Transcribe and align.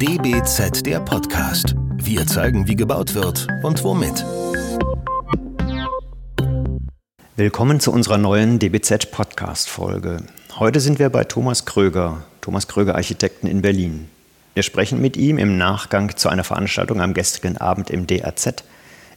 DBZ 0.00 0.86
der 0.86 1.00
Podcast. 1.00 1.74
Wir 1.96 2.24
zeigen, 2.24 2.68
wie 2.68 2.76
gebaut 2.76 3.16
wird 3.16 3.48
und 3.64 3.82
womit. 3.82 4.24
Willkommen 7.34 7.80
zu 7.80 7.90
unserer 7.90 8.16
neuen 8.16 8.60
DBZ 8.60 9.10
Podcast 9.10 9.68
Folge. 9.68 10.22
Heute 10.56 10.78
sind 10.78 11.00
wir 11.00 11.10
bei 11.10 11.24
Thomas 11.24 11.64
Kröger, 11.64 12.22
Thomas 12.40 12.68
Kröger 12.68 12.94
Architekten 12.94 13.48
in 13.48 13.60
Berlin. 13.60 14.08
Wir 14.54 14.62
sprechen 14.62 15.00
mit 15.00 15.16
ihm 15.16 15.36
im 15.36 15.58
Nachgang 15.58 16.16
zu 16.16 16.28
einer 16.28 16.44
Veranstaltung 16.44 17.00
am 17.00 17.12
gestrigen 17.12 17.56
Abend 17.56 17.90
im 17.90 18.06
DRZ, 18.06 18.62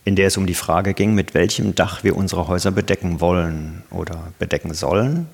in 0.03 0.15
der 0.15 0.25
es 0.25 0.37
um 0.37 0.47
die 0.47 0.55
Frage 0.55 0.95
ging, 0.95 1.13
mit 1.13 1.35
welchem 1.35 1.75
Dach 1.75 2.03
wir 2.03 2.17
unsere 2.17 2.47
Häuser 2.47 2.71
bedecken 2.71 3.21
wollen 3.21 3.83
oder 3.91 4.33
bedecken 4.39 4.73
sollen 4.73 5.27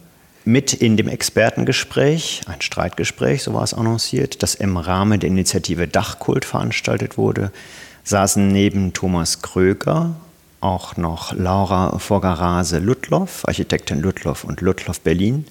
mit 0.48 0.74
in 0.74 0.96
dem 0.96 1.10
Expertengespräch, 1.10 2.42
ein 2.48 2.62
Streitgespräch, 2.62 3.44
so 3.44 3.54
war 3.54 3.64
es 3.64 3.74
annonciert, 3.74 4.42
das 4.42 4.56
im 4.56 4.78
Rahmen 4.78 5.20
der 5.20 5.30
Initiative 5.30 5.90
Dachkult 5.90 6.46
veranstaltet 6.46 7.18
wurde, 7.18 7.52
saßen 8.06 8.48
neben 8.48 8.94
Thomas 8.94 9.42
Kröger 9.42 10.16
auch 10.62 10.96
noch 10.96 11.34
Laura 11.34 12.00
Vorgarase-Ludloff, 12.00 13.46
Architektin 13.46 14.00
Ludloff 14.00 14.46
und 14.46 14.62
Ludloff 14.62 15.02
Berlin, 15.02 15.46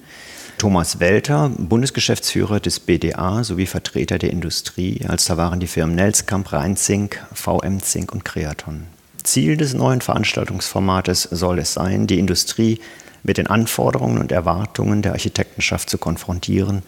Thomas 0.57 0.99
Welter, 0.99 1.51
Bundesgeschäftsführer 1.55 2.59
des 2.59 2.79
BDA 2.79 3.43
sowie 3.43 3.67
Vertreter 3.67 4.17
der 4.17 4.31
Industrie, 4.31 5.05
als 5.07 5.25
da 5.25 5.37
waren 5.37 5.59
die 5.59 5.67
Firmen 5.67 5.95
Nelskamp, 5.95 6.51
Rheinzink, 6.51 7.23
VM 7.31 7.83
Zink 7.83 8.11
und 8.11 8.25
Creaton. 8.25 8.87
Ziel 9.21 9.57
des 9.57 9.75
neuen 9.75 10.01
Veranstaltungsformates 10.01 11.23
soll 11.23 11.59
es 11.59 11.73
sein, 11.73 12.07
die 12.07 12.17
Industrie 12.17 12.79
mit 13.27 13.37
den 13.37 13.45
Anforderungen 13.47 14.17
und 14.17 14.31
Erwartungen 14.31 15.03
der 15.03 15.11
Architektenschaft 15.11 15.89
zu 15.89 15.99
konfrontieren 15.99 16.81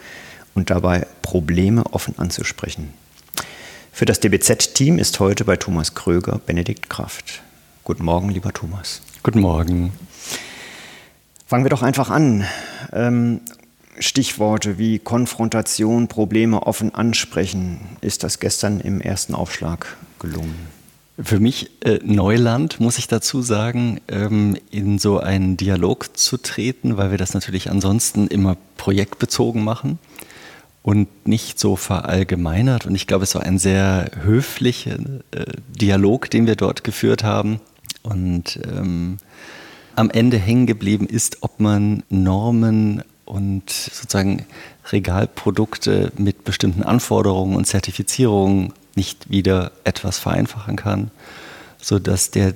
und 0.56 0.72
dabei 0.72 1.06
Probleme 1.22 1.86
offen 1.92 2.18
anzusprechen. 2.18 2.94
Für 3.92 4.06
das 4.06 4.22
DBZ-Team 4.22 4.98
ist 4.98 5.20
heute 5.20 5.44
bei 5.44 5.58
Thomas 5.58 5.94
Kröger 5.94 6.40
Benedikt 6.44 6.90
Kraft. 6.90 7.44
Guten 7.84 8.06
Morgen, 8.06 8.30
lieber 8.30 8.54
Thomas. 8.54 9.02
Guten 9.22 9.42
Morgen. 9.42 9.92
Fangen 11.46 11.66
wir 11.66 11.70
doch 11.70 11.84
einfach 11.84 12.10
an. 12.10 12.46
Ähm, 12.94 13.42
Stichworte 14.00 14.78
wie 14.78 15.00
Konfrontation, 15.00 16.08
Probleme 16.08 16.64
offen 16.64 16.96
ansprechen. 16.96 17.82
Ist 18.00 18.24
das 18.24 18.40
gestern 18.40 18.80
im 18.80 19.02
ersten 19.02 19.36
Aufschlag 19.36 19.98
gelungen? 20.20 20.79
Für 21.22 21.40
mich 21.40 21.70
äh, 21.82 22.00
Neuland, 22.04 22.80
muss 22.80 22.98
ich 22.98 23.08
dazu 23.08 23.42
sagen, 23.42 24.00
ähm, 24.08 24.56
in 24.72 25.00
so 25.00 25.20
einen 25.20 25.58
Dialog 25.58 26.16
zu 26.16 26.38
treten, 26.38 26.96
weil 26.96 27.12
wir 27.12 27.18
das 27.18 27.34
natürlich 27.34 27.70
ansonsten 27.70 28.28
immer 28.28 28.56
projektbezogen 28.78 29.64
machen 29.64 30.00
und 30.82 31.28
nicht 31.28 31.60
so 31.60 31.76
verallgemeinert. 31.76 32.86
Und 32.86 32.96
ich 32.96 33.06
glaube, 33.06 33.24
es 33.24 33.36
war 33.36 33.44
ein 33.44 33.60
sehr 33.60 34.12
höflicher 34.24 34.98
äh, 35.32 35.46
Dialog, 35.68 36.30
den 36.30 36.48
wir 36.48 36.56
dort 36.56 36.86
geführt 36.86 37.24
haben. 37.24 37.60
Und 38.02 38.58
ähm, 38.64 39.18
am 39.96 40.10
Ende 40.10 40.38
hängen 40.38 40.68
geblieben 40.68 41.06
ist, 41.06 41.40
ob 41.42 41.60
man 41.60 42.04
Normen 42.10 43.04
und 43.26 43.70
sozusagen 43.70 44.46
Regalprodukte 44.90 46.14
mit 46.18 46.46
bestimmten 46.46 46.84
Anforderungen 46.84 47.58
und 47.58 47.66
Zertifizierungen 47.66 48.74
nicht 49.00 49.30
wieder 49.30 49.72
etwas 49.86 50.20
vereinfachen 50.20 50.76
kann, 50.76 51.10
sodass 51.82 52.32
der 52.32 52.54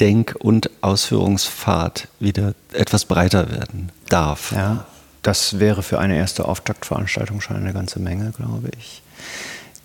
Denk- 0.00 0.34
und 0.38 0.70
Ausführungspfad 0.80 2.08
wieder 2.18 2.54
etwas 2.72 3.04
breiter 3.04 3.50
werden 3.50 3.92
darf. 4.08 4.52
Ja, 4.52 4.86
das 5.20 5.58
wäre 5.58 5.82
für 5.82 5.98
eine 5.98 6.16
erste 6.16 6.46
Auftaktveranstaltung 6.46 7.42
schon 7.42 7.56
eine 7.56 7.74
ganze 7.74 8.00
Menge, 8.00 8.32
glaube 8.34 8.70
ich. 8.78 9.02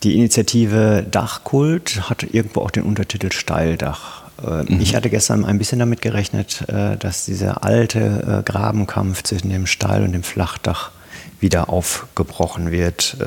Die 0.04 0.16
Initiative 0.16 1.06
Dachkult 1.12 2.10
hat 2.10 2.24
irgendwo 2.24 2.62
auch 2.62 2.72
den 2.72 2.84
Untertitel 2.84 3.34
Steildach. 3.34 4.24
Äh, 4.42 4.72
mhm. 4.72 4.80
Ich 4.80 4.96
hatte 4.96 5.10
gestern 5.10 5.44
ein 5.44 5.58
bisschen 5.58 5.80
damit 5.80 6.02
gerechnet, 6.02 6.64
äh, 6.70 6.96
dass 6.96 7.26
dieser 7.26 7.66
alte 7.66 8.00
äh, 8.00 8.50
Grabenkampf 8.50 9.24
zwischen 9.24 9.50
dem 9.50 9.66
Steil- 9.66 10.04
und 10.04 10.14
dem 10.14 10.24
Flachdach 10.24 10.92
wieder 11.42 11.68
aufgebrochen 11.68 12.72
wird. 12.72 13.18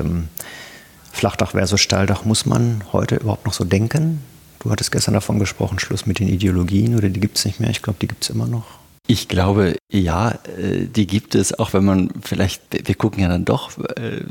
Flachdach 1.11 1.51
versus 1.51 1.81
Steildach, 1.81 2.25
muss 2.25 2.45
man 2.45 2.83
heute 2.91 3.15
überhaupt 3.15 3.45
noch 3.45 3.53
so 3.53 3.63
denken? 3.63 4.21
Du 4.59 4.71
hattest 4.71 4.91
gestern 4.91 5.13
davon 5.13 5.39
gesprochen, 5.39 5.79
Schluss 5.79 6.05
mit 6.05 6.19
den 6.19 6.27
Ideologien 6.27 6.95
oder 6.95 7.09
die 7.09 7.19
gibt 7.19 7.37
es 7.37 7.45
nicht 7.45 7.59
mehr? 7.59 7.69
Ich 7.69 7.81
glaube, 7.81 7.99
die 8.01 8.07
gibt 8.07 8.23
es 8.23 8.29
immer 8.29 8.47
noch. 8.47 8.65
Ich 9.11 9.27
glaube, 9.27 9.75
ja, 9.91 10.37
äh, 10.55 10.85
die 10.85 11.07
gibt 11.07 11.33
es, 11.33 11.57
auch 11.57 11.73
wenn 11.73 11.83
man 11.83 12.11
vielleicht, 12.21 12.61
wir 12.87 12.93
gucken 12.93 13.23
ja 13.23 13.27
dann 13.27 13.43
doch, 13.43 13.75
äh, 13.97 14.21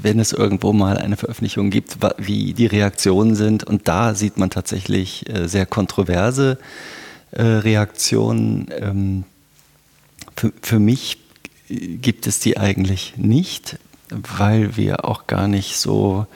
wenn 0.00 0.20
es 0.20 0.32
irgendwo 0.32 0.72
mal 0.72 0.96
eine 0.96 1.16
Veröffentlichung 1.16 1.70
gibt, 1.70 1.96
wie 2.18 2.54
die 2.54 2.66
Reaktionen 2.66 3.34
sind. 3.34 3.64
Und 3.64 3.88
da 3.88 4.14
sieht 4.14 4.36
man 4.36 4.50
tatsächlich 4.50 5.28
äh, 5.28 5.48
sehr 5.48 5.66
kontroverse 5.66 6.58
Reaktionen. 7.30 8.68
Ähm, 8.70 9.24
für 10.62 10.78
mich 10.78 11.18
gibt 11.68 12.26
es 12.26 12.40
die 12.40 12.56
eigentlich 12.56 13.18
nicht 13.18 13.78
weil 14.10 14.76
wir 14.76 15.04
auch 15.04 15.26
gar 15.26 15.48
nicht 15.48 15.76
so 15.76 16.26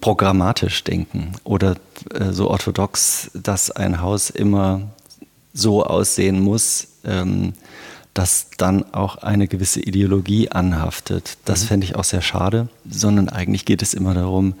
programmatisch 0.00 0.84
denken 0.84 1.32
oder 1.44 1.76
äh, 2.14 2.30
so 2.30 2.48
orthodox, 2.50 3.30
dass 3.34 3.70
ein 3.70 4.00
Haus 4.00 4.30
immer 4.30 4.82
so 5.52 5.84
aussehen 5.84 6.40
muss, 6.40 6.88
ähm, 7.04 7.54
dass 8.14 8.48
dann 8.56 8.92
auch 8.94 9.16
eine 9.16 9.48
gewisse 9.48 9.80
Ideologie 9.80 10.50
anhaftet. 10.50 11.38
Das 11.44 11.62
mhm. 11.62 11.66
fände 11.66 11.84
ich 11.86 11.96
auch 11.96 12.04
sehr 12.04 12.22
schade, 12.22 12.68
sondern 12.88 13.28
eigentlich 13.28 13.64
geht 13.64 13.82
es 13.82 13.94
immer 13.94 14.14
darum, 14.14 14.54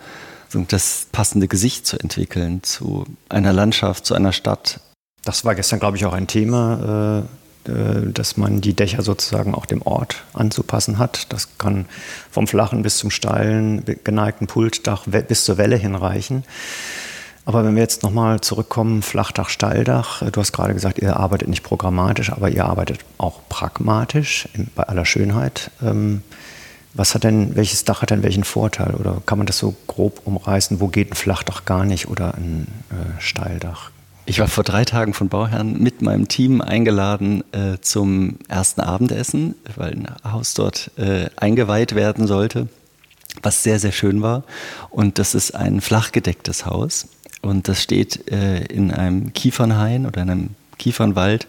das 0.68 1.06
passende 1.12 1.46
Gesicht 1.46 1.86
zu 1.86 1.98
entwickeln 1.98 2.62
zu 2.62 3.04
einer 3.28 3.52
Landschaft, 3.52 4.06
zu 4.06 4.14
einer 4.14 4.32
Stadt. 4.32 4.80
Das 5.24 5.44
war 5.44 5.54
gestern, 5.54 5.78
glaube 5.78 5.96
ich, 5.96 6.06
auch 6.06 6.14
ein 6.14 6.26
Thema. 6.26 7.24
Äh 7.68 7.98
dass 8.12 8.36
man 8.36 8.60
die 8.60 8.74
Dächer 8.74 9.02
sozusagen 9.02 9.54
auch 9.54 9.66
dem 9.66 9.82
Ort 9.82 10.24
anzupassen 10.32 10.98
hat. 10.98 11.32
Das 11.32 11.58
kann 11.58 11.86
vom 12.30 12.46
flachen 12.46 12.82
bis 12.82 12.98
zum 12.98 13.10
steilen, 13.10 13.84
geneigten 14.04 14.46
Pultdach 14.46 15.04
bis 15.06 15.44
zur 15.44 15.58
Welle 15.58 15.76
hinreichen. 15.76 16.44
Aber 17.44 17.64
wenn 17.64 17.76
wir 17.76 17.82
jetzt 17.82 18.02
nochmal 18.02 18.40
zurückkommen, 18.42 19.00
Flachdach, 19.02 19.48
Steildach, 19.48 20.20
äh, 20.20 20.30
du 20.30 20.40
hast 20.40 20.52
gerade 20.52 20.74
gesagt, 20.74 20.98
ihr 20.98 21.16
arbeitet 21.16 21.48
nicht 21.48 21.62
programmatisch, 21.62 22.30
aber 22.30 22.50
ihr 22.50 22.66
arbeitet 22.66 23.00
auch 23.16 23.40
pragmatisch 23.48 24.48
bei 24.74 24.82
aller 24.82 25.06
Schönheit. 25.06 25.70
Ähm, 25.82 26.22
was 26.92 27.14
hat 27.14 27.24
denn, 27.24 27.56
welches 27.56 27.84
Dach 27.84 28.02
hat 28.02 28.10
denn 28.10 28.22
welchen 28.22 28.44
Vorteil? 28.44 28.94
Oder 28.94 29.22
kann 29.24 29.38
man 29.38 29.46
das 29.46 29.58
so 29.58 29.74
grob 29.86 30.20
umreißen? 30.24 30.80
Wo 30.80 30.88
geht 30.88 31.12
ein 31.12 31.14
Flachdach 31.14 31.64
gar 31.64 31.84
nicht 31.84 32.08
oder 32.08 32.34
ein 32.34 32.66
äh, 32.90 33.20
Steildach? 33.20 33.92
Ich 34.28 34.40
war 34.40 34.46
vor 34.46 34.62
drei 34.62 34.84
Tagen 34.84 35.14
von 35.14 35.30
Bauherren 35.30 35.82
mit 35.82 36.02
meinem 36.02 36.28
Team 36.28 36.60
eingeladen 36.60 37.42
äh, 37.52 37.78
zum 37.80 38.36
ersten 38.46 38.82
Abendessen, 38.82 39.54
weil 39.74 39.92
ein 39.92 40.06
Haus 40.22 40.52
dort 40.52 40.90
äh, 40.98 41.30
eingeweiht 41.36 41.94
werden 41.94 42.26
sollte, 42.26 42.68
was 43.42 43.62
sehr, 43.62 43.78
sehr 43.78 43.90
schön 43.90 44.20
war. 44.20 44.44
Und 44.90 45.18
das 45.18 45.34
ist 45.34 45.54
ein 45.54 45.80
flachgedecktes 45.80 46.66
Haus. 46.66 47.08
Und 47.40 47.68
das 47.68 47.82
steht 47.82 48.30
äh, 48.30 48.66
in 48.66 48.92
einem 48.92 49.32
Kiefernhain 49.32 50.04
oder 50.04 50.20
in 50.20 50.28
einem 50.28 50.50
Kiefernwald. 50.76 51.46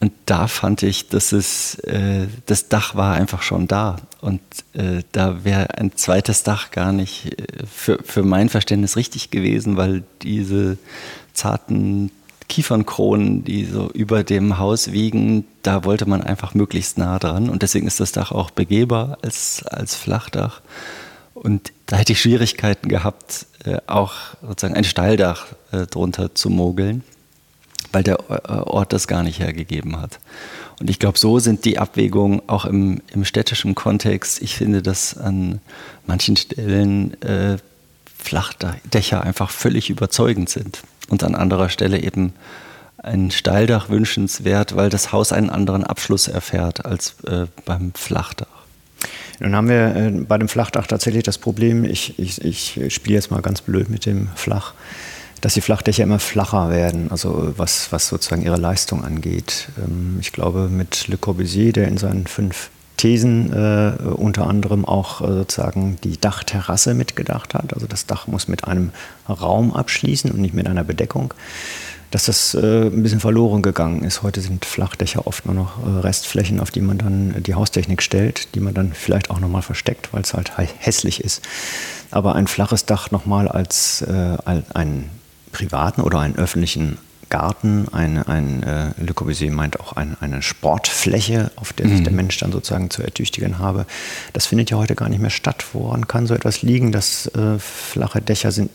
Und 0.00 0.12
da 0.26 0.46
fand 0.46 0.84
ich, 0.84 1.08
dass 1.08 1.32
es, 1.32 1.74
äh, 1.80 2.28
das 2.46 2.68
Dach 2.68 2.94
war 2.94 3.14
einfach 3.14 3.42
schon 3.42 3.66
da. 3.66 3.96
Und 4.20 4.40
äh, 4.74 5.02
da 5.12 5.44
wäre 5.44 5.76
ein 5.76 5.96
zweites 5.96 6.44
Dach 6.44 6.70
gar 6.70 6.92
nicht 6.92 7.38
äh, 7.40 7.66
für, 7.66 7.98
für 8.04 8.22
mein 8.22 8.48
Verständnis 8.48 8.96
richtig 8.96 9.30
gewesen, 9.30 9.76
weil 9.76 10.04
diese 10.22 10.78
zarten 11.32 12.12
Kiefernkronen, 12.48 13.44
die 13.44 13.64
so 13.64 13.90
über 13.90 14.24
dem 14.24 14.58
Haus 14.58 14.92
wiegen, 14.92 15.44
da 15.62 15.84
wollte 15.84 16.08
man 16.08 16.22
einfach 16.22 16.54
möglichst 16.54 16.96
nah 16.96 17.18
dran. 17.18 17.50
Und 17.50 17.62
deswegen 17.62 17.86
ist 17.86 18.00
das 18.00 18.12
Dach 18.12 18.30
auch 18.30 18.50
begehbar 18.50 19.18
als, 19.22 19.64
als 19.66 19.96
Flachdach. 19.96 20.62
Und 21.34 21.72
da 21.86 21.96
hätte 21.96 22.12
ich 22.12 22.20
Schwierigkeiten 22.20 22.88
gehabt, 22.88 23.46
äh, 23.64 23.78
auch 23.86 24.14
sozusagen 24.42 24.74
ein 24.74 24.84
Steildach 24.84 25.46
äh, 25.72 25.86
drunter 25.86 26.34
zu 26.34 26.50
mogeln, 26.50 27.02
weil 27.92 28.02
der 28.02 28.18
äh, 28.28 28.52
Ort 28.52 28.92
das 28.92 29.06
gar 29.06 29.22
nicht 29.22 29.38
hergegeben 29.40 30.00
hat. 30.00 30.18
Und 30.80 30.90
ich 30.90 30.98
glaube, 30.98 31.18
so 31.18 31.38
sind 31.38 31.64
die 31.64 31.78
Abwägungen 31.78 32.42
auch 32.46 32.64
im, 32.64 33.00
im 33.12 33.24
städtischen 33.24 33.74
Kontext. 33.74 34.42
Ich 34.42 34.56
finde, 34.56 34.82
dass 34.82 35.16
an 35.16 35.60
manchen 36.06 36.36
Stellen 36.36 37.20
äh, 37.22 37.58
Flachdächer 38.18 39.22
einfach 39.22 39.50
völlig 39.50 39.90
überzeugend 39.90 40.48
sind 40.48 40.82
und 41.08 41.22
an 41.24 41.34
anderer 41.34 41.68
Stelle 41.68 42.02
eben 42.02 42.32
ein 42.98 43.30
Steildach 43.30 43.88
wünschenswert, 43.90 44.76
weil 44.76 44.90
das 44.90 45.12
Haus 45.12 45.32
einen 45.32 45.50
anderen 45.50 45.84
Abschluss 45.84 46.28
erfährt 46.28 46.84
als 46.84 47.16
äh, 47.26 47.46
beim 47.64 47.92
Flachdach. 47.94 48.46
Nun 49.40 49.54
haben 49.54 49.68
wir 49.68 49.94
äh, 49.94 50.10
bei 50.10 50.36
dem 50.36 50.48
Flachdach 50.48 50.86
tatsächlich 50.86 51.22
das 51.22 51.38
Problem, 51.38 51.84
ich, 51.84 52.18
ich, 52.18 52.44
ich 52.44 52.94
spiele 52.94 53.14
jetzt 53.14 53.30
mal 53.30 53.40
ganz 53.40 53.62
blöd 53.62 53.88
mit 53.88 54.04
dem 54.04 54.28
Flach, 54.34 54.74
dass 55.40 55.54
die 55.54 55.60
Flachdächer 55.60 56.02
immer 56.02 56.18
flacher 56.18 56.70
werden, 56.70 57.10
also 57.10 57.54
was, 57.56 57.92
was 57.92 58.08
sozusagen 58.08 58.42
ihre 58.42 58.56
Leistung 58.56 59.04
angeht. 59.04 59.68
Ähm, 59.78 60.18
ich 60.20 60.32
glaube, 60.32 60.68
mit 60.68 61.08
Le 61.08 61.16
Corbusier, 61.16 61.72
der 61.72 61.88
in 61.88 61.98
seinen 61.98 62.26
fünf 62.26 62.70
Thesen 62.98 63.52
äh, 63.52 63.92
unter 64.02 64.46
anderem 64.48 64.84
auch 64.84 65.20
äh, 65.20 65.26
sozusagen 65.26 65.96
die 66.02 66.20
Dachterrasse 66.20 66.94
mitgedacht 66.94 67.54
hat. 67.54 67.72
Also 67.72 67.86
das 67.86 68.06
Dach 68.06 68.26
muss 68.26 68.48
mit 68.48 68.64
einem 68.64 68.90
Raum 69.28 69.72
abschließen 69.72 70.30
und 70.30 70.40
nicht 70.40 70.52
mit 70.52 70.66
einer 70.66 70.84
Bedeckung. 70.84 71.32
Dass 72.10 72.24
das 72.24 72.54
äh, 72.54 72.86
ein 72.86 73.02
bisschen 73.02 73.20
verloren 73.20 73.62
gegangen 73.62 74.02
ist. 74.02 74.22
Heute 74.22 74.40
sind 74.40 74.64
Flachdächer 74.64 75.26
oft 75.26 75.46
nur 75.46 75.54
noch 75.54 75.78
äh, 75.86 76.00
Restflächen, 76.00 76.58
auf 76.58 76.70
die 76.70 76.80
man 76.80 76.98
dann 76.98 77.42
die 77.42 77.54
Haustechnik 77.54 78.02
stellt, 78.02 78.54
die 78.54 78.60
man 78.60 78.74
dann 78.74 78.92
vielleicht 78.94 79.30
auch 79.30 79.40
nochmal 79.40 79.62
versteckt, 79.62 80.12
weil 80.12 80.22
es 80.22 80.34
halt 80.34 80.52
hässlich 80.56 81.22
ist. 81.22 81.42
Aber 82.10 82.34
ein 82.34 82.46
flaches 82.46 82.86
Dach 82.86 83.10
nochmal 83.10 83.46
als 83.46 84.02
äh, 84.02 84.38
einen 84.74 85.10
privaten 85.52 86.00
oder 86.00 86.20
einen 86.20 86.36
öffentlichen 86.36 86.98
Garten, 87.28 87.88
ein, 87.92 88.22
ein 88.22 88.62
äh, 88.62 88.92
Le 88.98 89.12
Corbusier 89.12 89.50
meint 89.50 89.80
auch 89.80 89.92
ein, 89.92 90.16
eine 90.20 90.42
Sportfläche, 90.42 91.50
auf 91.56 91.72
der 91.72 91.88
sich 91.88 92.02
der 92.02 92.10
mhm. 92.10 92.16
Mensch 92.16 92.38
dann 92.38 92.52
sozusagen 92.52 92.90
zu 92.90 93.02
ertüchtigen 93.02 93.58
habe. 93.58 93.86
Das 94.32 94.46
findet 94.46 94.70
ja 94.70 94.78
heute 94.78 94.94
gar 94.94 95.08
nicht 95.08 95.20
mehr 95.20 95.30
statt. 95.30 95.64
Woran 95.72 96.08
kann 96.08 96.26
so 96.26 96.34
etwas 96.34 96.62
liegen, 96.62 96.92
dass 96.92 97.26
äh, 97.34 97.58
flache 97.58 98.22
Dächer 98.22 98.50
sind, 98.50 98.70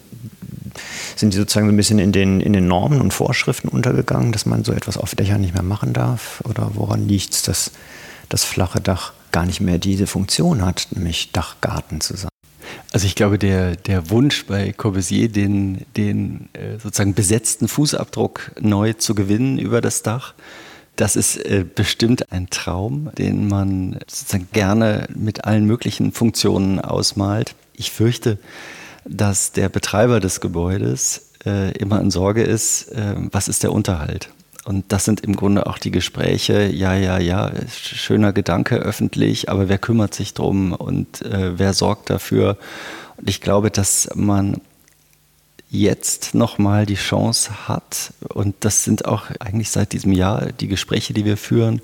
sind 1.15 1.33
die 1.33 1.37
sozusagen 1.37 1.67
so 1.67 1.73
ein 1.73 1.77
bisschen 1.77 1.99
in 1.99 2.11
den, 2.11 2.41
in 2.41 2.53
den 2.53 2.67
Normen 2.67 3.01
und 3.01 3.11
Vorschriften 3.11 3.69
untergegangen, 3.69 4.31
dass 4.31 4.45
man 4.45 4.63
so 4.63 4.71
etwas 4.71 4.97
auf 4.97 5.15
Dächern 5.15 5.41
nicht 5.41 5.53
mehr 5.53 5.63
machen 5.63 5.93
darf? 5.93 6.41
Oder 6.43 6.71
woran 6.73 7.07
liegt 7.07 7.33
es, 7.33 7.43
dass 7.43 7.71
das 8.29 8.43
flache 8.43 8.81
Dach 8.81 9.13
gar 9.31 9.45
nicht 9.45 9.61
mehr 9.61 9.79
diese 9.79 10.07
Funktion 10.07 10.63
hat, 10.63 10.87
nämlich 10.91 11.31
Dachgarten 11.31 12.01
zu 12.01 12.15
sein? 12.15 12.32
Also 12.93 13.07
ich 13.07 13.15
glaube, 13.15 13.39
der, 13.39 13.75
der 13.75 14.11
Wunsch 14.11 14.45
bei 14.45 14.71
Corbusier, 14.71 15.27
den, 15.27 15.83
den 15.97 16.47
äh, 16.53 16.77
sozusagen 16.77 17.15
besetzten 17.15 17.67
Fußabdruck 17.67 18.51
neu 18.61 18.93
zu 18.93 19.15
gewinnen 19.15 19.57
über 19.57 19.81
das 19.81 20.03
Dach, 20.03 20.35
das 20.95 21.15
ist 21.15 21.37
äh, 21.37 21.65
bestimmt 21.65 22.31
ein 22.31 22.51
Traum, 22.51 23.09
den 23.17 23.47
man 23.47 23.93
sozusagen 24.07 24.47
gerne 24.53 25.07
mit 25.15 25.45
allen 25.45 25.65
möglichen 25.65 26.11
Funktionen 26.11 26.79
ausmalt. 26.79 27.55
Ich 27.73 27.91
fürchte, 27.91 28.37
dass 29.05 29.51
der 29.51 29.69
Betreiber 29.69 30.19
des 30.19 30.39
Gebäudes 30.39 31.31
äh, 31.47 31.75
immer 31.75 31.99
in 31.99 32.11
Sorge 32.11 32.43
ist, 32.43 32.91
äh, 32.91 33.15
was 33.31 33.47
ist 33.47 33.63
der 33.63 33.71
Unterhalt? 33.71 34.29
Und 34.65 34.85
das 34.93 35.03
sind 35.03 35.21
im 35.21 35.35
Grunde 35.35 35.67
auch 35.67 35.77
die 35.77 35.91
Gespräche, 35.91 36.67
ja, 36.67 36.95
ja, 36.95 37.19
ja, 37.19 37.51
schöner 37.69 38.31
Gedanke 38.31 38.75
öffentlich, 38.75 39.49
aber 39.49 39.67
wer 39.67 39.77
kümmert 39.77 40.13
sich 40.13 40.33
drum 40.33 40.71
und 40.71 41.21
äh, 41.21 41.59
wer 41.59 41.73
sorgt 41.73 42.09
dafür? 42.09 42.57
Und 43.17 43.29
ich 43.29 43.41
glaube, 43.41 43.71
dass 43.71 44.09
man 44.15 44.61
jetzt 45.69 46.33
nochmal 46.33 46.85
die 46.85 46.95
Chance 46.95 47.67
hat, 47.67 48.13
und 48.29 48.55
das 48.61 48.85
sind 48.85 49.05
auch 49.05 49.31
eigentlich 49.39 49.69
seit 49.69 49.91
diesem 49.91 50.13
Jahr 50.13 50.51
die 50.53 50.67
Gespräche, 50.67 51.13
die 51.13 51.25
wir 51.25 51.35
führen, 51.35 51.81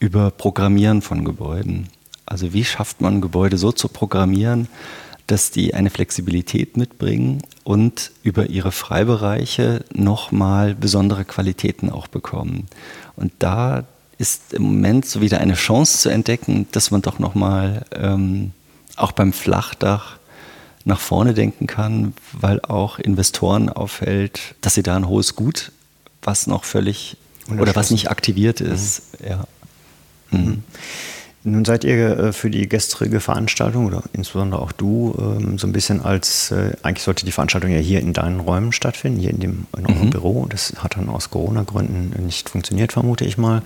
über 0.00 0.30
Programmieren 0.30 1.02
von 1.02 1.24
Gebäuden. 1.24 1.90
Also 2.26 2.52
wie 2.52 2.64
schafft 2.64 3.00
man 3.00 3.20
Gebäude 3.20 3.58
so 3.58 3.70
zu 3.70 3.88
programmieren, 3.88 4.68
dass 5.30 5.50
die 5.50 5.74
eine 5.74 5.90
Flexibilität 5.90 6.76
mitbringen 6.76 7.42
und 7.62 8.10
über 8.22 8.46
ihre 8.46 8.72
Freibereiche 8.72 9.84
nochmal 9.92 10.74
besondere 10.74 11.24
Qualitäten 11.24 11.90
auch 11.90 12.08
bekommen. 12.08 12.66
Und 13.14 13.32
da 13.38 13.84
ist 14.18 14.52
im 14.52 14.62
Moment 14.62 15.06
so 15.06 15.20
wieder 15.20 15.38
eine 15.38 15.54
Chance 15.54 15.98
zu 15.98 16.08
entdecken, 16.08 16.66
dass 16.72 16.90
man 16.90 17.00
doch 17.00 17.18
nochmal 17.18 17.84
ähm, 17.94 18.52
auch 18.96 19.12
beim 19.12 19.32
Flachdach 19.32 20.18
nach 20.84 21.00
vorne 21.00 21.32
denken 21.32 21.66
kann, 21.66 22.12
weil 22.32 22.60
auch 22.60 22.98
Investoren 22.98 23.68
auffällt, 23.68 24.56
dass 24.62 24.74
sie 24.74 24.82
da 24.82 24.96
ein 24.96 25.06
hohes 25.06 25.36
Gut, 25.36 25.70
was 26.22 26.46
noch 26.46 26.64
völlig 26.64 27.16
oder 27.48 27.74
was 27.76 27.90
nicht 27.90 28.10
aktiviert 28.10 28.60
ist, 28.60 29.02
mhm. 29.20 29.28
ja. 29.28 29.44
Mhm. 30.32 30.62
Nun 31.42 31.64
seid 31.64 31.84
ihr 31.84 32.18
äh, 32.18 32.32
für 32.32 32.50
die 32.50 32.68
gestrige 32.68 33.20
Veranstaltung 33.20 33.86
oder 33.86 34.02
insbesondere 34.12 34.60
auch 34.60 34.72
du 34.72 35.14
ähm, 35.18 35.56
so 35.56 35.66
ein 35.66 35.72
bisschen 35.72 36.02
als, 36.02 36.50
äh, 36.50 36.72
eigentlich 36.82 37.02
sollte 37.02 37.24
die 37.24 37.32
Veranstaltung 37.32 37.70
ja 37.70 37.78
hier 37.78 38.00
in 38.00 38.12
deinen 38.12 38.40
Räumen 38.40 38.72
stattfinden, 38.72 39.18
hier 39.18 39.30
in, 39.30 39.40
dem, 39.40 39.66
in 39.76 39.86
eurem 39.86 40.06
mhm. 40.06 40.10
Büro. 40.10 40.46
Das 40.50 40.74
hat 40.78 40.96
dann 40.96 41.08
aus 41.08 41.30
Corona-Gründen 41.30 42.24
nicht 42.26 42.50
funktioniert, 42.50 42.92
vermute 42.92 43.24
ich 43.24 43.38
mal. 43.38 43.62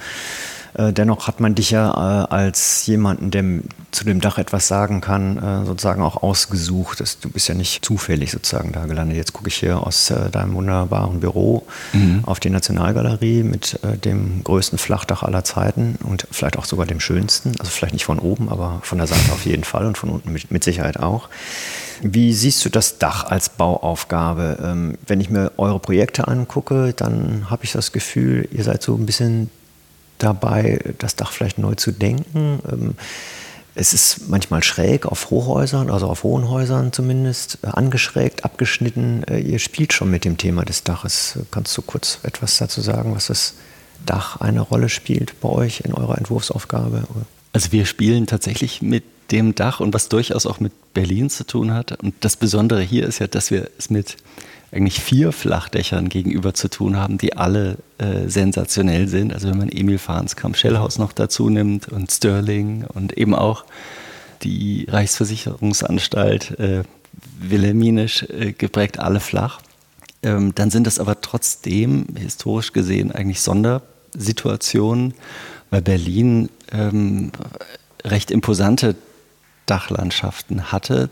Äh, 0.75 0.93
dennoch 0.93 1.29
hat 1.29 1.41
man 1.41 1.55
dich 1.55 1.71
ja 1.71 1.91
äh, 1.91 2.27
als 2.33 2.87
jemanden, 2.87 3.31
der 3.31 3.45
zu 3.93 4.05
dem 4.05 4.21
Dach 4.21 4.39
etwas 4.39 4.67
sagen 4.67 5.01
kann, 5.01 5.39
äh, 5.39 5.65
sozusagen 5.65 6.03
auch 6.03 6.23
ausgesucht. 6.23 7.03
Du 7.23 7.29
bist 7.29 7.49
ja 7.49 7.55
nicht 7.55 7.85
zufällig 7.85 8.33
sozusagen 8.33 8.73
da 8.73 8.87
gelandet. 8.87 9.17
Jetzt 9.17 9.33
gucke 9.33 9.49
ich 9.49 9.57
hier 9.57 9.87
aus 9.87 10.13
deinem 10.33 10.55
wunderbaren 10.55 11.21
Büro 11.21 11.65
mhm. 11.93 12.23
auf 12.25 12.41
die 12.41 12.51
Nationalgalerie 12.51 13.43
mit 13.43 13.79
dem 14.05 14.43
größten 14.43 14.79
Flachdach 14.79 15.23
aller 15.23 15.45
Zeiten 15.45 15.97
und 16.03 16.27
vielleicht 16.31 16.59
auch 16.59 16.65
sogar 16.65 16.87
dem 16.87 17.01
schönsten. 17.01 17.53
Also 17.59 17.71
vielleicht 17.71 17.93
nicht 17.93 18.05
von 18.05 18.19
oben, 18.19 18.49
aber 18.49 18.81
von 18.83 18.99
der 18.99 19.07
Seite 19.07 19.33
auf 19.33 19.45
jeden 19.47 19.65
Fall 19.65 19.87
und 19.87 19.97
von 19.99 20.11
unten 20.11 20.33
mit, 20.33 20.51
mit 20.51 20.65
Sicherheit 20.65 20.99
auch. 20.99 21.29
Wie 22.03 22.33
siehst 22.33 22.65
du 22.65 22.69
das 22.69 22.99
Dach 22.99 23.25
als 23.25 23.49
Bauaufgabe? 23.49 24.59
Ähm, 24.63 24.99
wenn 25.07 25.21
ich 25.21 25.31
mir 25.31 25.53
eure 25.57 25.79
Projekte 25.79 26.27
angucke, 26.27 26.93
dann 26.95 27.49
habe 27.51 27.65
ich 27.65 27.73
das 27.73 27.93
Gefühl, 27.93 28.49
ihr 28.53 28.65
seid 28.65 28.83
so 28.83 28.95
ein 28.95 29.07
bisschen 29.07 29.51
dabei, 30.25 30.95
das 30.99 31.17
Dach 31.17 31.33
vielleicht 31.33 31.59
neu 31.59 31.75
zu 31.75 31.93
denken. 31.93 32.61
Ähm, 32.71 32.95
es 33.77 33.93
ist 33.93 34.29
manchmal 34.29 34.63
schräg 34.63 35.05
auf 35.07 35.31
Hochhäusern, 35.31 35.91
also 35.91 36.07
auf 36.07 36.23
hohen 36.23 36.49
Häusern 36.49 36.93
zumindest, 36.93 37.59
äh, 37.63 37.69
angeschrägt, 37.69 38.45
abgeschnitten. 38.45 39.25
Äh, 39.25 39.41
ihr 39.41 39.59
spielt 39.59 39.93
schon 39.93 40.11
mit 40.11 40.25
dem 40.25 40.37
Thema 40.37 40.65
des 40.65 40.85
Daches. 40.85 41.39
Kannst 41.51 41.77
du 41.77 41.83
kurz 41.83 42.21
etwas 42.23 42.57
dazu 42.57 42.81
sagen, 42.81 43.15
was 43.15 43.27
das 43.27 43.55
Dach 44.07 44.41
eine 44.41 44.61
Rolle 44.61 44.89
spielt 44.89 45.41
bei 45.41 45.49
euch 45.49 45.81
in 45.81 45.95
eurer 45.95 46.19
Entwurfsaufgabe? 46.19 47.05
Also 47.53 47.73
wir 47.73 47.87
spielen 47.87 48.27
tatsächlich 48.27 48.83
mit 48.83 49.05
dem 49.31 49.55
Dach 49.55 49.81
und 49.81 49.95
was 49.95 50.09
durchaus 50.09 50.47
auch 50.47 50.61
mit 50.61 50.73
Berlin 50.93 51.31
zu 51.31 51.47
tun 51.47 51.73
hat. 51.73 52.03
Und 52.03 52.15
das 52.21 52.37
Besondere 52.37 52.83
hier 52.83 53.07
ist 53.07 53.19
ja, 53.19 53.27
dass 53.27 53.51
wir 53.51 53.71
es 53.79 53.91
mit 53.91 54.17
eigentlich 54.73 55.01
vier 55.01 55.31
Flachdächern 55.33 56.09
gegenüber 56.09 56.53
zu 56.53 56.69
tun 56.69 56.97
haben, 56.97 57.17
die 57.17 57.37
alle 57.37 57.79
äh, 57.99 58.29
sensationell 58.29 59.07
sind. 59.07 59.33
Also 59.33 59.49
wenn 59.49 59.59
man 59.59 59.69
Emil 59.69 59.99
Farnskamp 59.99 60.57
Schellhaus 60.57 60.99
noch 60.99 61.13
dazu 61.13 61.49
nimmt 61.49 61.89
und 61.89 62.11
Sterling 62.11 62.85
und 62.93 63.17
eben 63.17 63.35
auch 63.35 63.65
die 64.43 64.87
Reichsversicherungsanstalt 64.91 66.59
äh, 66.59 66.83
wilhelminisch 67.39 68.25
äh, 68.25 68.53
geprägt, 68.53 68.99
alle 68.99 69.21
flach. 69.21 69.61
Ähm, 70.23 70.55
dann 70.55 70.71
sind 70.71 70.87
das 70.87 70.99
aber 70.99 71.21
trotzdem 71.21 72.07
historisch 72.19 72.73
gesehen 72.73 73.13
eigentlich 73.13 73.41
Sondersituationen, 73.43 75.15
weil 75.71 75.83
Berlin 75.83 76.49
ähm, 76.73 77.31
recht 78.05 78.31
imposante 78.31 78.97
Dachlandschaften 79.67 80.73
hatte, 80.73 81.11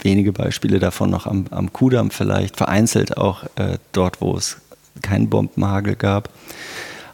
wenige 0.00 0.32
Beispiele 0.32 0.78
davon 0.78 1.10
noch 1.10 1.26
am, 1.26 1.46
am 1.50 1.72
Kudamm 1.72 2.10
vielleicht, 2.10 2.56
vereinzelt 2.56 3.16
auch 3.16 3.44
äh, 3.56 3.78
dort, 3.92 4.20
wo 4.20 4.36
es 4.36 4.58
keinen 5.02 5.28
Bombenhagel 5.28 5.96
gab. 5.96 6.30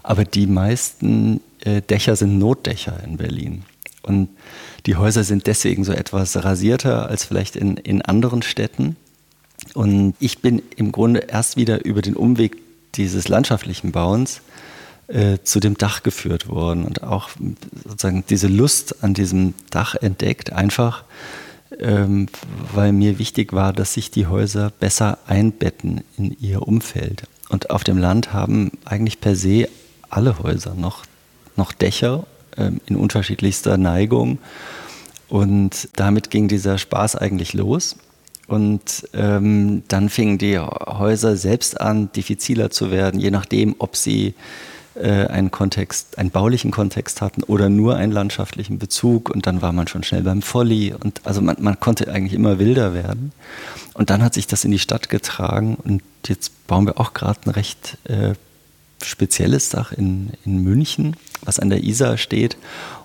Aber 0.02 0.24
die 0.24 0.46
meisten 0.46 1.40
äh, 1.60 1.80
Dächer 1.80 2.16
sind 2.16 2.38
Notdächer 2.38 3.02
in 3.04 3.16
Berlin. 3.16 3.64
Und 4.02 4.28
die 4.86 4.96
Häuser 4.96 5.22
sind 5.22 5.46
deswegen 5.46 5.84
so 5.84 5.92
etwas 5.92 6.42
rasierter 6.42 7.08
als 7.08 7.24
vielleicht 7.24 7.54
in, 7.54 7.76
in 7.76 8.02
anderen 8.02 8.42
Städten. 8.42 8.96
Und 9.74 10.14
ich 10.18 10.40
bin 10.40 10.60
im 10.76 10.90
Grunde 10.90 11.20
erst 11.20 11.56
wieder 11.56 11.84
über 11.84 12.02
den 12.02 12.16
Umweg 12.16 12.56
dieses 12.96 13.28
landschaftlichen 13.28 13.92
Bauens 13.92 14.42
äh, 15.08 15.38
zu 15.42 15.60
dem 15.60 15.76
Dach 15.76 16.02
geführt 16.02 16.48
worden 16.48 16.84
und 16.84 17.02
auch 17.02 17.30
sozusagen 17.84 18.24
diese 18.28 18.48
Lust 18.48 19.02
an 19.02 19.14
diesem 19.14 19.54
Dach 19.70 19.94
entdeckt, 19.94 20.52
einfach 20.52 21.04
ähm, 21.80 22.28
weil 22.74 22.92
mir 22.92 23.18
wichtig 23.18 23.52
war, 23.52 23.72
dass 23.72 23.94
sich 23.94 24.10
die 24.10 24.26
Häuser 24.26 24.70
besser 24.78 25.18
einbetten 25.26 26.02
in 26.16 26.36
ihr 26.40 26.66
Umfeld. 26.66 27.24
Und 27.48 27.70
auf 27.70 27.84
dem 27.84 27.98
Land 27.98 28.32
haben 28.32 28.72
eigentlich 28.84 29.20
per 29.20 29.36
se 29.36 29.68
alle 30.10 30.38
Häuser 30.38 30.74
noch, 30.74 31.04
noch 31.56 31.72
Dächer 31.72 32.26
ähm, 32.56 32.80
in 32.86 32.96
unterschiedlichster 32.96 33.76
Neigung. 33.76 34.38
Und 35.28 35.88
damit 35.96 36.30
ging 36.30 36.48
dieser 36.48 36.78
Spaß 36.78 37.16
eigentlich 37.16 37.54
los. 37.54 37.96
Und 38.48 39.08
ähm, 39.14 39.82
dann 39.88 40.08
fingen 40.08 40.36
die 40.36 40.58
Häuser 40.58 41.36
selbst 41.36 41.80
an, 41.80 42.10
diffiziler 42.12 42.70
zu 42.70 42.90
werden, 42.90 43.18
je 43.20 43.30
nachdem, 43.30 43.76
ob 43.78 43.96
sie 43.96 44.34
einen 45.00 45.50
Kontext, 45.50 46.18
einen 46.18 46.30
baulichen 46.30 46.70
Kontext 46.70 47.22
hatten 47.22 47.42
oder 47.42 47.68
nur 47.68 47.96
einen 47.96 48.12
landschaftlichen 48.12 48.78
Bezug 48.78 49.30
und 49.30 49.46
dann 49.46 49.62
war 49.62 49.72
man 49.72 49.88
schon 49.88 50.02
schnell 50.02 50.22
beim 50.22 50.42
Folly 50.42 50.92
und 50.92 51.20
also 51.24 51.40
man, 51.40 51.56
man 51.60 51.80
konnte 51.80 52.12
eigentlich 52.12 52.34
immer 52.34 52.58
wilder 52.58 52.94
werden. 52.94 53.32
Und 53.94 54.10
dann 54.10 54.22
hat 54.22 54.34
sich 54.34 54.46
das 54.46 54.64
in 54.64 54.70
die 54.70 54.78
Stadt 54.78 55.08
getragen 55.08 55.76
und 55.82 56.02
jetzt 56.26 56.66
bauen 56.66 56.86
wir 56.86 57.00
auch 57.00 57.14
gerade 57.14 57.40
ein 57.46 57.50
recht 57.50 57.98
äh, 58.04 58.34
spezielles 59.04 59.68
Dach 59.68 59.92
in, 59.92 60.30
in 60.44 60.62
München, 60.62 61.16
was 61.42 61.58
an 61.58 61.70
der 61.70 61.82
Isar 61.82 62.18
steht. 62.18 62.56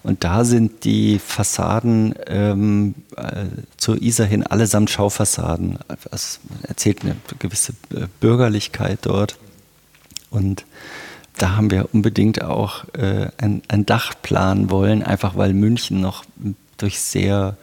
Und 0.04 0.24
da 0.24 0.46
sind 0.46 0.84
die 0.84 1.20
Fassaden 1.20 2.16
ähm, 2.28 2.96
äh, 3.16 3.46
zur 3.78 4.02
Isar 4.02 4.28
hin 4.28 4.44
allesamt 4.44 4.90
Schaufassaden. 4.90 5.80
Also 6.12 6.40
erzählt 6.64 7.04
eine 7.04 7.16
gewisse 7.40 7.74
äh, 7.94 8.08
Bürgerlichkeit 8.20 9.00
dort. 9.02 9.38
Und 10.30 10.66
da 11.38 11.56
haben 11.56 11.72
wir 11.72 11.94
unbedingt 11.94 12.42
auch 12.42 12.86
äh, 12.94 13.28
ein, 13.38 13.62
ein 13.68 13.86
Dach 13.86 14.14
planen 14.22 14.70
wollen, 14.70 15.04
einfach 15.04 15.36
weil 15.36 15.54
München 15.54 16.02
noch 16.02 16.26
durch 16.78 17.00
sehr 17.00 17.58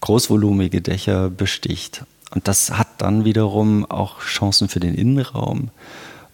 großvolumige 0.00 0.80
Dächer 0.80 1.30
besticht. 1.30 2.04
Und 2.34 2.48
das 2.48 2.76
hat 2.76 2.88
dann 2.98 3.24
wiederum 3.24 3.88
auch 3.88 4.20
Chancen 4.20 4.68
für 4.68 4.80
den 4.80 4.94
Innenraum, 4.94 5.70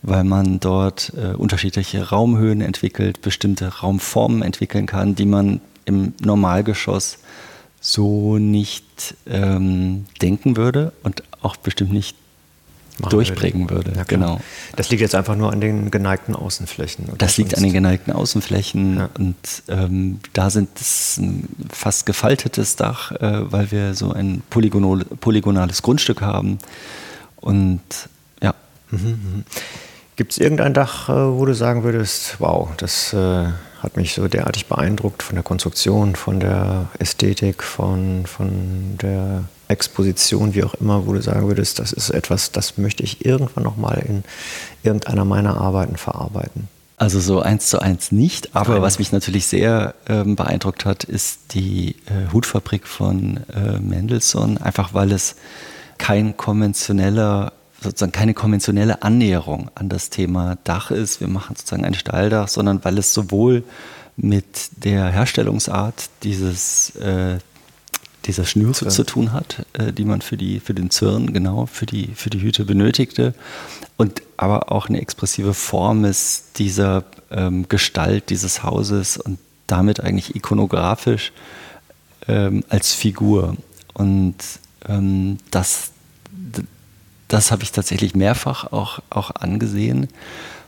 weil 0.02 0.24
man 0.24 0.60
dort 0.60 1.12
äh, 1.16 1.34
unterschiedliche 1.34 2.08
Raumhöhen 2.08 2.62
entwickelt, 2.62 3.20
bestimmte 3.20 3.68
Raumformen 3.80 4.42
entwickeln 4.42 4.86
kann, 4.86 5.14
die 5.14 5.26
man 5.26 5.60
im 5.84 6.14
Normalgeschoss 6.20 7.18
so 7.80 8.38
nicht 8.38 9.14
ähm, 9.26 10.06
denken 10.20 10.56
würde 10.56 10.92
und 11.02 11.22
auch 11.42 11.56
bestimmt 11.56 11.92
nicht 11.92 12.16
durchbringen 13.08 13.70
würde. 13.70 13.92
Ja, 13.96 14.04
genau. 14.04 14.40
Das 14.76 14.90
liegt 14.90 15.00
jetzt 15.00 15.14
einfach 15.14 15.36
nur 15.36 15.52
an 15.52 15.60
den 15.60 15.90
geneigten 15.90 16.34
Außenflächen. 16.34 17.06
Das 17.18 17.36
liegt 17.36 17.56
an 17.56 17.62
den 17.62 17.72
geneigten 17.72 18.12
Außenflächen 18.12 18.96
ja. 18.98 19.10
und 19.18 19.36
ähm, 19.68 20.20
da 20.32 20.50
sind 20.50 20.68
es 20.80 21.16
ein 21.18 21.48
fast 21.72 22.06
gefaltetes 22.06 22.76
Dach, 22.76 23.12
äh, 23.12 23.52
weil 23.52 23.70
wir 23.70 23.94
so 23.94 24.12
ein 24.12 24.42
polygonales 24.50 25.82
Grundstück 25.82 26.20
haben 26.20 26.58
und 27.36 27.80
ja. 28.42 28.54
Mhm, 28.90 28.98
mhm. 28.98 29.44
Gibt 30.16 30.32
es 30.32 30.38
irgendein 30.38 30.74
Dach, 30.74 31.08
äh, 31.08 31.12
wo 31.12 31.46
du 31.46 31.54
sagen 31.54 31.82
würdest, 31.82 32.36
wow, 32.40 32.68
das 32.76 33.12
äh, 33.14 33.46
hat 33.80 33.96
mich 33.96 34.14
so 34.14 34.28
derartig 34.28 34.66
beeindruckt 34.66 35.22
von 35.22 35.36
der 35.36 35.42
Konstruktion, 35.42 36.14
von 36.14 36.40
der 36.40 36.88
Ästhetik, 36.98 37.62
von, 37.62 38.26
von 38.26 38.98
der 39.00 39.44
Exposition, 39.70 40.54
wie 40.54 40.64
auch 40.64 40.74
immer, 40.74 41.06
wo 41.06 41.12
du 41.12 41.22
sagen 41.22 41.46
würdest, 41.48 41.78
das 41.78 41.92
ist 41.92 42.10
etwas, 42.10 42.52
das 42.52 42.76
möchte 42.78 43.02
ich 43.02 43.24
irgendwann 43.24 43.64
nochmal 43.64 44.02
in 44.06 44.24
irgendeiner 44.82 45.24
meiner 45.24 45.56
Arbeiten 45.56 45.96
verarbeiten? 45.96 46.68
Also 46.96 47.18
so 47.18 47.40
eins 47.40 47.68
zu 47.68 47.80
eins 47.80 48.12
nicht, 48.12 48.54
aber 48.54 48.74
Nein. 48.74 48.82
was 48.82 48.98
mich 48.98 49.10
natürlich 49.10 49.46
sehr 49.46 49.94
ähm, 50.06 50.36
beeindruckt 50.36 50.84
hat, 50.84 51.04
ist 51.04 51.54
die 51.54 51.96
äh, 52.06 52.30
Hutfabrik 52.32 52.86
von 52.86 53.40
äh, 53.54 53.80
Mendelssohn, 53.80 54.58
einfach 54.58 54.92
weil 54.92 55.12
es 55.12 55.36
kein 55.96 56.36
konventioneller 56.36 57.52
sozusagen 57.82 58.12
keine 58.12 58.34
konventionelle 58.34 59.02
Annäherung 59.02 59.70
an 59.74 59.88
das 59.88 60.10
Thema 60.10 60.58
Dach 60.64 60.90
ist. 60.90 61.20
Wir 61.20 61.28
machen 61.28 61.56
sozusagen 61.56 61.86
ein 61.86 61.94
Stahldach, 61.94 62.48
sondern 62.48 62.84
weil 62.84 62.98
es 62.98 63.14
sowohl 63.14 63.64
mit 64.16 64.84
der 64.84 65.06
Herstellungsart 65.06 66.10
dieses 66.22 66.94
äh, 66.96 67.38
dieser 68.30 68.44
Schnüre 68.44 68.72
Zirn. 68.72 68.90
zu 68.90 69.04
tun 69.04 69.32
hat, 69.32 69.66
äh, 69.72 69.92
die 69.92 70.04
man 70.04 70.22
für, 70.22 70.36
die, 70.36 70.60
für 70.60 70.72
den 70.72 70.90
Zirn, 70.90 71.32
genau, 71.32 71.66
für 71.66 71.86
die, 71.86 72.12
für 72.14 72.30
die 72.30 72.40
Hüte 72.40 72.64
benötigte. 72.64 73.34
Und 73.96 74.22
aber 74.36 74.70
auch 74.70 74.88
eine 74.88 75.00
expressive 75.00 75.52
Form 75.52 76.04
ist 76.04 76.58
dieser 76.58 77.04
ähm, 77.30 77.68
Gestalt 77.68 78.30
dieses 78.30 78.62
Hauses 78.62 79.16
und 79.16 79.38
damit 79.66 80.00
eigentlich 80.00 80.36
ikonografisch 80.36 81.32
ähm, 82.28 82.64
als 82.68 82.92
Figur. 82.92 83.56
Und 83.94 84.36
ähm, 84.88 85.38
das, 85.50 85.90
das 87.28 87.50
habe 87.50 87.64
ich 87.64 87.72
tatsächlich 87.72 88.14
mehrfach 88.14 88.72
auch, 88.72 89.00
auch 89.10 89.32
angesehen, 89.32 90.08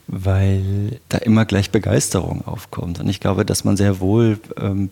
weil 0.08 1.00
da 1.08 1.18
immer 1.18 1.44
gleich 1.44 1.70
Begeisterung 1.70 2.44
aufkommt. 2.46 3.00
Und 3.00 3.08
ich 3.08 3.20
glaube, 3.20 3.44
dass 3.44 3.64
man 3.64 3.76
sehr 3.76 4.00
wohl 4.00 4.40
ähm, 4.58 4.90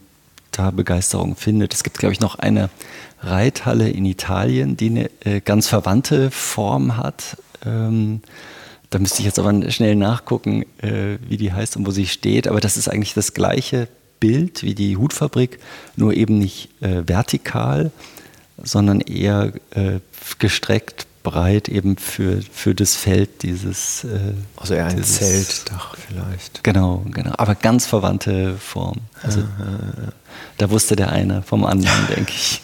da 0.50 0.70
Begeisterung 0.70 1.36
findet. 1.36 1.74
Es 1.74 1.82
gibt, 1.82 1.98
glaube 1.98 2.12
ich, 2.12 2.20
noch 2.20 2.38
eine 2.38 2.70
Reithalle 3.20 3.88
in 3.88 4.04
Italien, 4.04 4.76
die 4.76 4.90
eine 4.90 5.10
äh, 5.24 5.40
ganz 5.40 5.68
verwandte 5.68 6.30
Form 6.30 6.96
hat. 6.96 7.36
Ähm, 7.64 8.22
da 8.90 8.98
müsste 8.98 9.20
ich 9.20 9.26
jetzt 9.26 9.38
aber 9.38 9.70
schnell 9.70 9.94
nachgucken, 9.94 10.64
äh, 10.78 11.18
wie 11.28 11.36
die 11.36 11.52
heißt 11.52 11.76
und 11.76 11.86
wo 11.86 11.90
sie 11.90 12.06
steht. 12.06 12.48
Aber 12.48 12.60
das 12.60 12.76
ist 12.76 12.88
eigentlich 12.88 13.14
das 13.14 13.34
gleiche 13.34 13.88
Bild 14.18 14.62
wie 14.62 14.74
die 14.74 14.96
Hutfabrik, 14.96 15.58
nur 15.96 16.12
eben 16.14 16.38
nicht 16.38 16.70
äh, 16.82 17.06
vertikal, 17.06 17.90
sondern 18.62 19.00
eher 19.00 19.52
äh, 19.70 20.00
gestreckt 20.38 21.06
breit 21.22 21.68
eben 21.68 21.96
für, 21.96 22.40
für 22.50 22.74
das 22.74 22.96
Feld 22.96 23.42
dieses. 23.42 24.04
Äh, 24.04 24.34
also 24.56 24.74
eher 24.74 24.86
ein 24.86 24.96
dieses, 24.96 25.18
Zeltdach 25.18 25.96
vielleicht. 25.96 26.64
Genau, 26.64 27.04
genau. 27.10 27.32
Aber 27.36 27.54
ganz 27.54 27.86
verwandte 27.86 28.56
Form. 28.56 28.98
Also, 29.22 29.40
da 30.58 30.70
wusste 30.70 30.96
der 30.96 31.10
eine 31.10 31.42
vom 31.42 31.64
anderen, 31.64 32.06
denke 32.16 32.32
ich. 32.32 32.60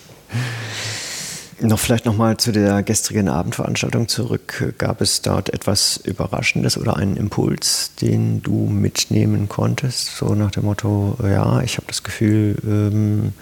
Noch 1.61 1.79
vielleicht 1.79 2.05
nochmal 2.05 2.37
zu 2.37 2.53
der 2.53 2.83
gestrigen 2.83 3.31
Abendveranstaltung 3.31 4.09
zurück. 4.09 4.75
Gab 4.77 5.01
es 5.01 5.23
dort 5.23 5.55
etwas 5.55 5.97
Überraschendes 5.97 6.77
oder 6.77 6.99
einen 6.99 7.17
Impuls, 7.17 7.93
den 8.01 8.43
du 8.43 8.67
mitnehmen 8.67 9.49
konntest? 9.49 10.17
So 10.17 10.35
nach 10.35 10.51
dem 10.51 10.67
Motto, 10.67 11.17
ja, 11.23 11.63
ich 11.63 11.79
habe 11.79 11.87
das 11.87 12.03
Gefühl, 12.03 12.57
ähm, 12.63 13.33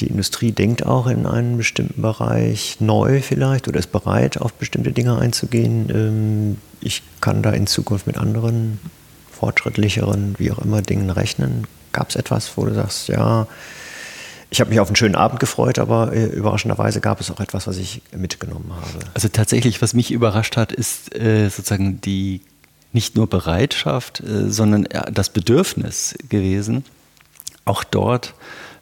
die 0.00 0.08
Industrie 0.08 0.50
denkt 0.50 0.84
auch 0.84 1.06
in 1.06 1.24
einem 1.24 1.56
bestimmten 1.56 2.02
Bereich 2.02 2.78
neu 2.80 3.20
vielleicht 3.20 3.68
oder 3.68 3.78
ist 3.78 3.92
bereit, 3.92 4.40
auf 4.40 4.52
bestimmte 4.54 4.90
Dinge 4.90 5.16
einzugehen. 5.16 5.88
Ähm, 5.90 6.56
ich 6.80 7.02
kann 7.20 7.42
da 7.42 7.50
in 7.50 7.68
Zukunft 7.68 8.08
mit 8.08 8.16
anderen 8.16 8.80
fortschrittlicheren, 9.30 10.34
wie 10.38 10.50
auch 10.50 10.58
immer, 10.58 10.82
Dingen 10.82 11.10
rechnen. 11.10 11.66
Gab 11.92 12.10
es 12.10 12.16
etwas, 12.16 12.56
wo 12.56 12.64
du 12.64 12.74
sagst, 12.74 13.08
ja, 13.08 13.46
ich 14.50 14.60
habe 14.60 14.70
mich 14.70 14.80
auf 14.80 14.88
einen 14.88 14.96
schönen 14.96 15.14
Abend 15.14 15.38
gefreut, 15.38 15.78
aber 15.78 16.12
äh, 16.12 16.26
überraschenderweise 16.26 17.00
gab 17.00 17.20
es 17.20 17.30
auch 17.30 17.40
etwas, 17.40 17.66
was 17.66 17.76
ich 17.76 18.02
mitgenommen 18.16 18.72
habe. 18.74 19.06
Also 19.14 19.28
tatsächlich, 19.28 19.80
was 19.80 19.94
mich 19.94 20.10
überrascht 20.10 20.56
hat, 20.56 20.72
ist 20.72 21.14
äh, 21.14 21.48
sozusagen 21.48 22.00
die 22.00 22.42
nicht 22.92 23.14
nur 23.14 23.28
Bereitschaft, 23.28 24.20
äh, 24.20 24.50
sondern 24.50 24.88
das 25.12 25.30
Bedürfnis 25.30 26.16
gewesen, 26.28 26.84
auch 27.64 27.84
dort 27.84 28.34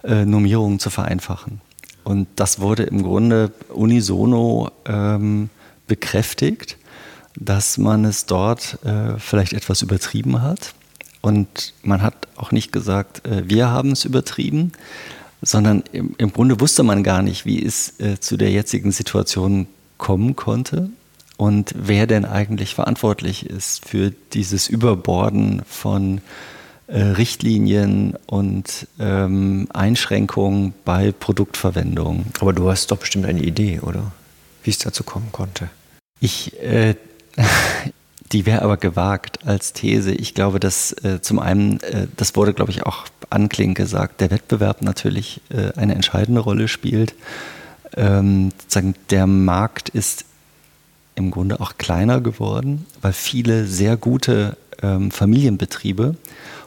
äh, 0.04 0.24
Normierungen 0.24 0.78
zu 0.78 0.88
vereinfachen. 0.88 1.60
Und 2.04 2.26
das 2.36 2.60
wurde 2.60 2.84
im 2.84 3.02
Grunde 3.02 3.52
unisono 3.68 4.70
ähm, 4.86 5.50
bekräftigt, 5.86 6.78
dass 7.34 7.76
man 7.76 8.06
es 8.06 8.24
dort 8.24 8.78
äh, 8.84 9.18
vielleicht 9.18 9.52
etwas 9.52 9.82
übertrieben 9.82 10.40
hat. 10.40 10.74
Und 11.28 11.74
man 11.82 12.00
hat 12.00 12.26
auch 12.36 12.52
nicht 12.52 12.72
gesagt, 12.72 13.26
äh, 13.26 13.46
wir 13.46 13.68
haben 13.68 13.92
es 13.92 14.06
übertrieben, 14.06 14.72
sondern 15.42 15.84
im, 15.92 16.14
im, 16.16 16.32
Grunde 16.32 16.58
wusste 16.58 16.82
man 16.82 17.02
gar 17.02 17.20
nicht, 17.20 17.44
wie 17.44 17.62
es 17.62 18.00
äh, 18.00 18.18
zu 18.18 18.38
der 18.38 18.50
jetzigen 18.50 18.92
Situation 18.92 19.66
kommen 19.98 20.36
konnte 20.36 20.88
und 21.36 21.74
wer 21.76 22.06
denn 22.06 22.24
eigentlich 22.24 22.74
verantwortlich 22.74 23.44
ist 23.44 23.86
für 23.86 24.10
dieses 24.32 24.68
Überborden 24.68 25.60
von 25.68 26.22
äh, 26.86 26.98
Richtlinien 26.98 28.16
und 28.26 28.88
ähm, 28.98 29.68
Einschränkungen 29.74 30.72
bei 30.86 31.12
Produktverwendung. 31.12 32.24
Aber 32.40 32.54
du 32.54 32.70
hast 32.70 32.90
doch 32.90 32.96
bestimmt 32.96 33.26
eine 33.26 33.42
Idee, 33.42 33.80
oder? 33.80 34.12
Wie 34.62 34.70
es 34.70 34.78
dazu 34.78 35.04
kommen 35.04 35.28
konnte. 35.30 35.68
Ich, 36.20 36.58
äh, 36.62 36.94
die 38.32 38.46
wäre 38.46 38.62
aber 38.62 38.76
gewagt 38.76 39.46
als 39.46 39.72
These. 39.72 40.12
Ich 40.12 40.34
glaube, 40.34 40.60
dass 40.60 40.92
äh, 41.04 41.20
zum 41.20 41.38
einen, 41.38 41.80
äh, 41.80 42.06
das 42.16 42.36
wurde, 42.36 42.52
glaube 42.52 42.70
ich, 42.70 42.84
auch 42.84 43.06
anklingend 43.30 43.76
gesagt, 43.76 44.20
der 44.20 44.30
Wettbewerb 44.30 44.82
natürlich 44.82 45.40
äh, 45.50 45.72
eine 45.76 45.94
entscheidende 45.94 46.40
Rolle 46.40 46.68
spielt. 46.68 47.14
Ähm, 47.96 48.50
sozusagen 48.58 48.94
der 49.10 49.26
Markt 49.26 49.88
ist 49.88 50.24
im 51.14 51.30
Grunde 51.30 51.60
auch 51.60 51.78
kleiner 51.78 52.20
geworden, 52.20 52.86
weil 53.02 53.12
viele 53.12 53.66
sehr 53.66 53.96
gute 53.96 54.56
ähm, 54.82 55.10
Familienbetriebe 55.10 56.14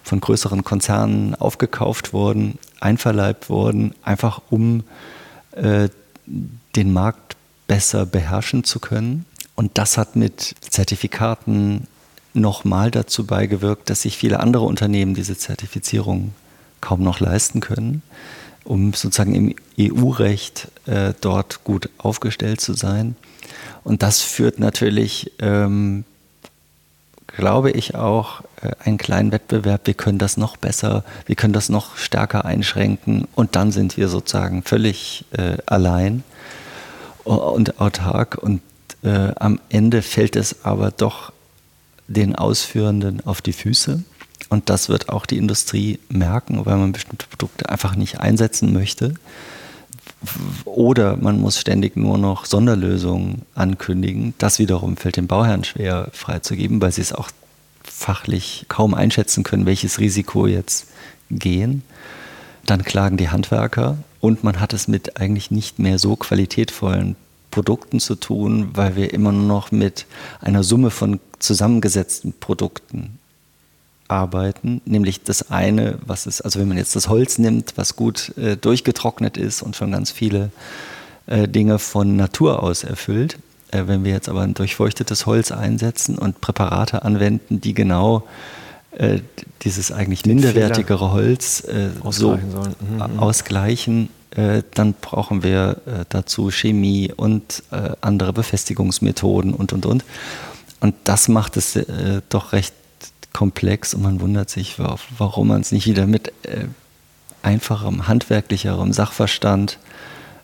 von 0.03 0.19
größeren 0.19 0.63
Konzernen 0.63 1.35
aufgekauft 1.35 2.11
wurden, 2.11 2.57
einverleibt 2.79 3.49
wurden, 3.49 3.93
einfach 4.03 4.41
um 4.49 4.83
äh, 5.51 5.89
den 6.75 6.91
Markt 6.93 7.35
besser 7.67 8.05
beherrschen 8.05 8.63
zu 8.63 8.79
können. 8.79 9.25
Und 9.61 9.77
das 9.77 9.99
hat 9.99 10.15
mit 10.15 10.55
Zertifikaten 10.71 11.85
nochmal 12.33 12.89
dazu 12.89 13.27
beigewirkt, 13.27 13.91
dass 13.91 14.01
sich 14.01 14.17
viele 14.17 14.39
andere 14.39 14.63
Unternehmen 14.63 15.13
diese 15.13 15.37
Zertifizierung 15.37 16.33
kaum 16.81 17.03
noch 17.03 17.19
leisten 17.19 17.59
können, 17.59 18.01
um 18.63 18.91
sozusagen 18.95 19.35
im 19.35 19.55
EU-Recht 19.79 20.69
äh, 20.87 21.13
dort 21.21 21.63
gut 21.63 21.89
aufgestellt 21.99 22.59
zu 22.59 22.73
sein. 22.73 23.15
Und 23.83 24.01
das 24.01 24.21
führt 24.21 24.57
natürlich 24.57 25.31
ähm, 25.37 26.05
glaube 27.27 27.69
ich 27.69 27.93
auch, 27.93 28.41
äh, 28.63 28.71
einen 28.83 28.97
kleinen 28.97 29.31
Wettbewerb, 29.31 29.85
wir 29.85 29.93
können 29.93 30.17
das 30.17 30.37
noch 30.37 30.57
besser, 30.57 31.03
wir 31.27 31.35
können 31.35 31.53
das 31.53 31.69
noch 31.69 31.97
stärker 31.97 32.45
einschränken. 32.45 33.27
Und 33.35 33.55
dann 33.55 33.71
sind 33.71 33.95
wir 33.95 34.07
sozusagen 34.07 34.63
völlig 34.63 35.23
äh, 35.33 35.57
allein 35.67 36.23
und 37.25 37.79
autark. 37.79 38.39
Und 38.41 38.61
äh, 39.03 39.31
am 39.35 39.59
Ende 39.69 40.01
fällt 40.01 40.35
es 40.35 40.63
aber 40.63 40.91
doch 40.91 41.31
den 42.07 42.35
Ausführenden 42.35 43.25
auf 43.25 43.41
die 43.41 43.53
Füße 43.53 44.03
und 44.49 44.69
das 44.69 44.89
wird 44.89 45.07
auch 45.07 45.25
die 45.25 45.37
Industrie 45.37 45.99
merken, 46.09 46.65
weil 46.65 46.77
man 46.77 46.91
bestimmte 46.91 47.25
Produkte 47.27 47.69
einfach 47.69 47.95
nicht 47.95 48.19
einsetzen 48.19 48.73
möchte. 48.73 49.13
Oder 50.65 51.15
man 51.15 51.39
muss 51.39 51.57
ständig 51.57 51.95
nur 51.95 52.17
noch 52.17 52.45
Sonderlösungen 52.45 53.43
ankündigen. 53.55 54.33
Das 54.37 54.59
wiederum 54.59 54.97
fällt 54.97 55.15
den 55.15 55.27
Bauherren 55.27 55.63
schwer 55.63 56.09
freizugeben, 56.11 56.81
weil 56.81 56.91
sie 56.91 57.01
es 57.01 57.13
auch 57.13 57.31
fachlich 57.83 58.65
kaum 58.67 58.93
einschätzen 58.93 59.43
können, 59.43 59.65
welches 59.65 59.99
Risiko 59.99 60.47
jetzt 60.47 60.87
gehen. 61.29 61.81
Dann 62.65 62.83
klagen 62.83 63.15
die 63.15 63.29
Handwerker 63.29 63.97
und 64.19 64.43
man 64.43 64.59
hat 64.59 64.73
es 64.73 64.89
mit 64.89 65.19
eigentlich 65.19 65.49
nicht 65.49 65.79
mehr 65.79 65.97
so 65.97 66.17
qualitätvollen 66.17 67.15
Produkten 67.51 67.99
zu 67.99 68.15
tun, 68.15 68.69
weil 68.73 68.95
wir 68.95 69.13
immer 69.13 69.31
nur 69.31 69.45
noch 69.45 69.71
mit 69.71 70.05
einer 70.39 70.63
Summe 70.63 70.89
von 70.89 71.19
zusammengesetzten 71.39 72.33
Produkten 72.39 73.19
arbeiten, 74.07 74.81
nämlich 74.85 75.23
das 75.23 75.51
eine, 75.51 75.97
was 76.05 76.27
ist, 76.27 76.41
also 76.41 76.59
wenn 76.59 76.67
man 76.67 76.77
jetzt 76.77 76.95
das 76.95 77.07
Holz 77.07 77.37
nimmt, 77.37 77.73
was 77.77 77.95
gut 77.95 78.35
äh, 78.37 78.57
durchgetrocknet 78.57 79.37
ist 79.37 79.61
und 79.61 79.75
schon 79.75 79.91
ganz 79.91 80.11
viele 80.11 80.51
äh, 81.27 81.47
Dinge 81.47 81.79
von 81.79 82.15
Natur 82.17 82.61
aus 82.61 82.83
erfüllt, 82.83 83.37
äh, 83.71 83.83
wenn 83.87 84.03
wir 84.03 84.11
jetzt 84.11 84.27
aber 84.29 84.41
ein 84.41 84.53
durchfeuchtetes 84.53 85.25
Holz 85.25 85.51
einsetzen 85.51 86.17
und 86.17 86.41
Präparate 86.41 87.03
anwenden, 87.03 87.61
die 87.61 87.73
genau 87.73 88.27
äh, 88.91 89.19
dieses 89.61 89.91
eigentlich 89.91 90.25
minderwertigere 90.25 91.13
Holz 91.13 91.63
äh, 91.63 91.89
so 92.09 92.35
mhm, 92.35 92.97
mhm. 92.97 93.19
ausgleichen, 93.19 94.09
äh, 94.35 94.63
dann 94.73 94.93
brauchen 94.93 95.43
wir 95.43 95.81
dazu 96.09 96.51
Chemie 96.51 97.11
und 97.15 97.63
andere 98.01 98.33
Befestigungsmethoden 98.33 99.53
und 99.53 99.73
und 99.73 99.85
und. 99.85 100.05
Und 100.79 100.95
das 101.03 101.27
macht 101.27 101.57
es 101.57 101.77
doch 102.29 102.53
recht 102.53 102.73
komplex 103.33 103.93
und 103.93 104.01
man 104.01 104.21
wundert 104.21 104.49
sich, 104.49 104.77
warum 105.17 105.47
man 105.49 105.61
es 105.61 105.71
nicht 105.71 105.87
wieder 105.87 106.07
mit 106.07 106.33
äh, 106.43 106.65
einfacherem, 107.43 108.07
handwerklicherem 108.07 108.93
Sachverstand 108.93 109.79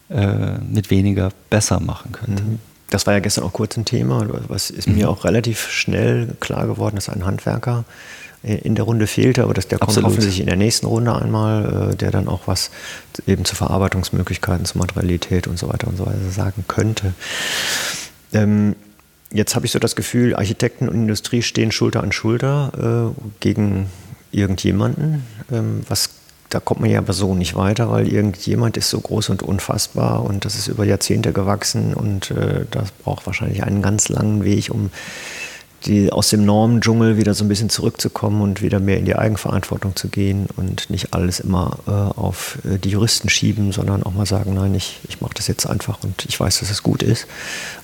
äh, 0.09 0.57
mit 0.59 0.89
weniger 0.89 1.31
besser 1.49 1.79
machen 1.79 2.11
könnte. 2.11 2.43
Mhm. 2.43 2.59
Das 2.89 3.05
war 3.05 3.13
ja 3.13 3.19
gestern 3.19 3.43
auch 3.43 3.53
kurz 3.53 3.75
ein 3.77 3.83
Thema, 3.83 4.25
was 4.47 4.69
ist 4.69 4.87
mir 4.87 5.07
mhm. 5.07 5.11
auch 5.11 5.25
relativ 5.25 5.69
schnell 5.69 6.35
klar 6.39 6.65
geworden, 6.67 6.95
dass 6.95 7.09
ein 7.09 7.25
Handwerker 7.25 7.83
äh, 7.83 8.26
in 8.43 8.75
der 8.75 8.85
Runde 8.85 9.07
fehlte, 9.07 9.43
aber 9.43 9.53
dass 9.53 9.67
der 9.67 9.79
kommt 9.79 9.89
Absolut. 9.89 10.11
hoffentlich 10.11 10.39
in 10.39 10.45
der 10.45 10.55
nächsten 10.55 10.85
Runde 10.85 11.15
einmal, 11.15 11.91
äh, 11.91 11.95
der 11.95 12.11
dann 12.11 12.27
auch 12.27 12.41
was 12.45 12.71
eben 13.25 13.45
zu 13.45 13.55
Verarbeitungsmöglichkeiten, 13.55 14.65
zu 14.65 14.77
Materialität 14.77 15.47
und 15.47 15.57
so 15.57 15.69
weiter 15.69 15.87
und 15.87 15.97
so 15.97 16.05
weiter 16.05 16.31
sagen 16.31 16.65
könnte. 16.67 17.13
Ähm, 18.33 18.75
Jetzt 19.31 19.55
habe 19.55 19.65
ich 19.65 19.71
so 19.73 19.79
das 19.79 19.95
Gefühl, 19.95 20.35
Architekten 20.35 20.87
und 20.87 20.95
Industrie 20.95 21.41
stehen 21.41 21.71
Schulter 21.71 22.01
an 22.01 22.11
Schulter 22.11 23.13
äh, 23.17 23.21
gegen 23.41 23.87
irgendjemanden. 24.31 25.23
Ähm, 25.51 25.81
was, 25.89 26.11
da 26.49 26.61
kommt 26.61 26.79
man 26.79 26.89
ja 26.89 26.99
aber 26.99 27.11
so 27.11 27.35
nicht 27.35 27.55
weiter, 27.55 27.91
weil 27.91 28.07
irgendjemand 28.07 28.77
ist 28.77 28.89
so 28.89 29.01
groß 29.01 29.29
und 29.29 29.43
unfassbar 29.43 30.23
und 30.23 30.45
das 30.45 30.55
ist 30.55 30.67
über 30.67 30.85
Jahrzehnte 30.85 31.33
gewachsen 31.33 31.93
und 31.93 32.31
äh, 32.31 32.65
das 32.71 32.91
braucht 32.91 33.25
wahrscheinlich 33.25 33.63
einen 33.63 33.81
ganz 33.81 34.07
langen 34.07 34.45
Weg, 34.45 34.69
um 34.71 34.91
die, 35.85 36.11
aus 36.11 36.29
dem 36.29 36.45
Normendschungel 36.45 37.17
wieder 37.17 37.33
so 37.33 37.45
ein 37.45 37.47
bisschen 37.47 37.69
zurückzukommen 37.69 38.41
und 38.41 38.61
wieder 38.61 38.79
mehr 38.79 38.97
in 38.97 39.05
die 39.05 39.15
Eigenverantwortung 39.15 39.95
zu 39.95 40.09
gehen 40.09 40.47
und 40.55 40.89
nicht 40.89 41.13
alles 41.13 41.39
immer 41.39 41.77
äh, 41.87 41.91
auf 41.91 42.57
äh, 42.65 42.77
die 42.77 42.89
Juristen 42.89 43.29
schieben, 43.29 43.71
sondern 43.71 44.03
auch 44.03 44.13
mal 44.13 44.25
sagen, 44.25 44.53
nein, 44.55 44.73
ich, 44.75 44.99
ich 45.07 45.21
mache 45.21 45.35
das 45.35 45.47
jetzt 45.47 45.67
einfach 45.67 46.03
und 46.03 46.25
ich 46.27 46.39
weiß, 46.39 46.59
dass 46.59 46.71
es 46.71 46.83
gut 46.83 47.03
ist, 47.03 47.27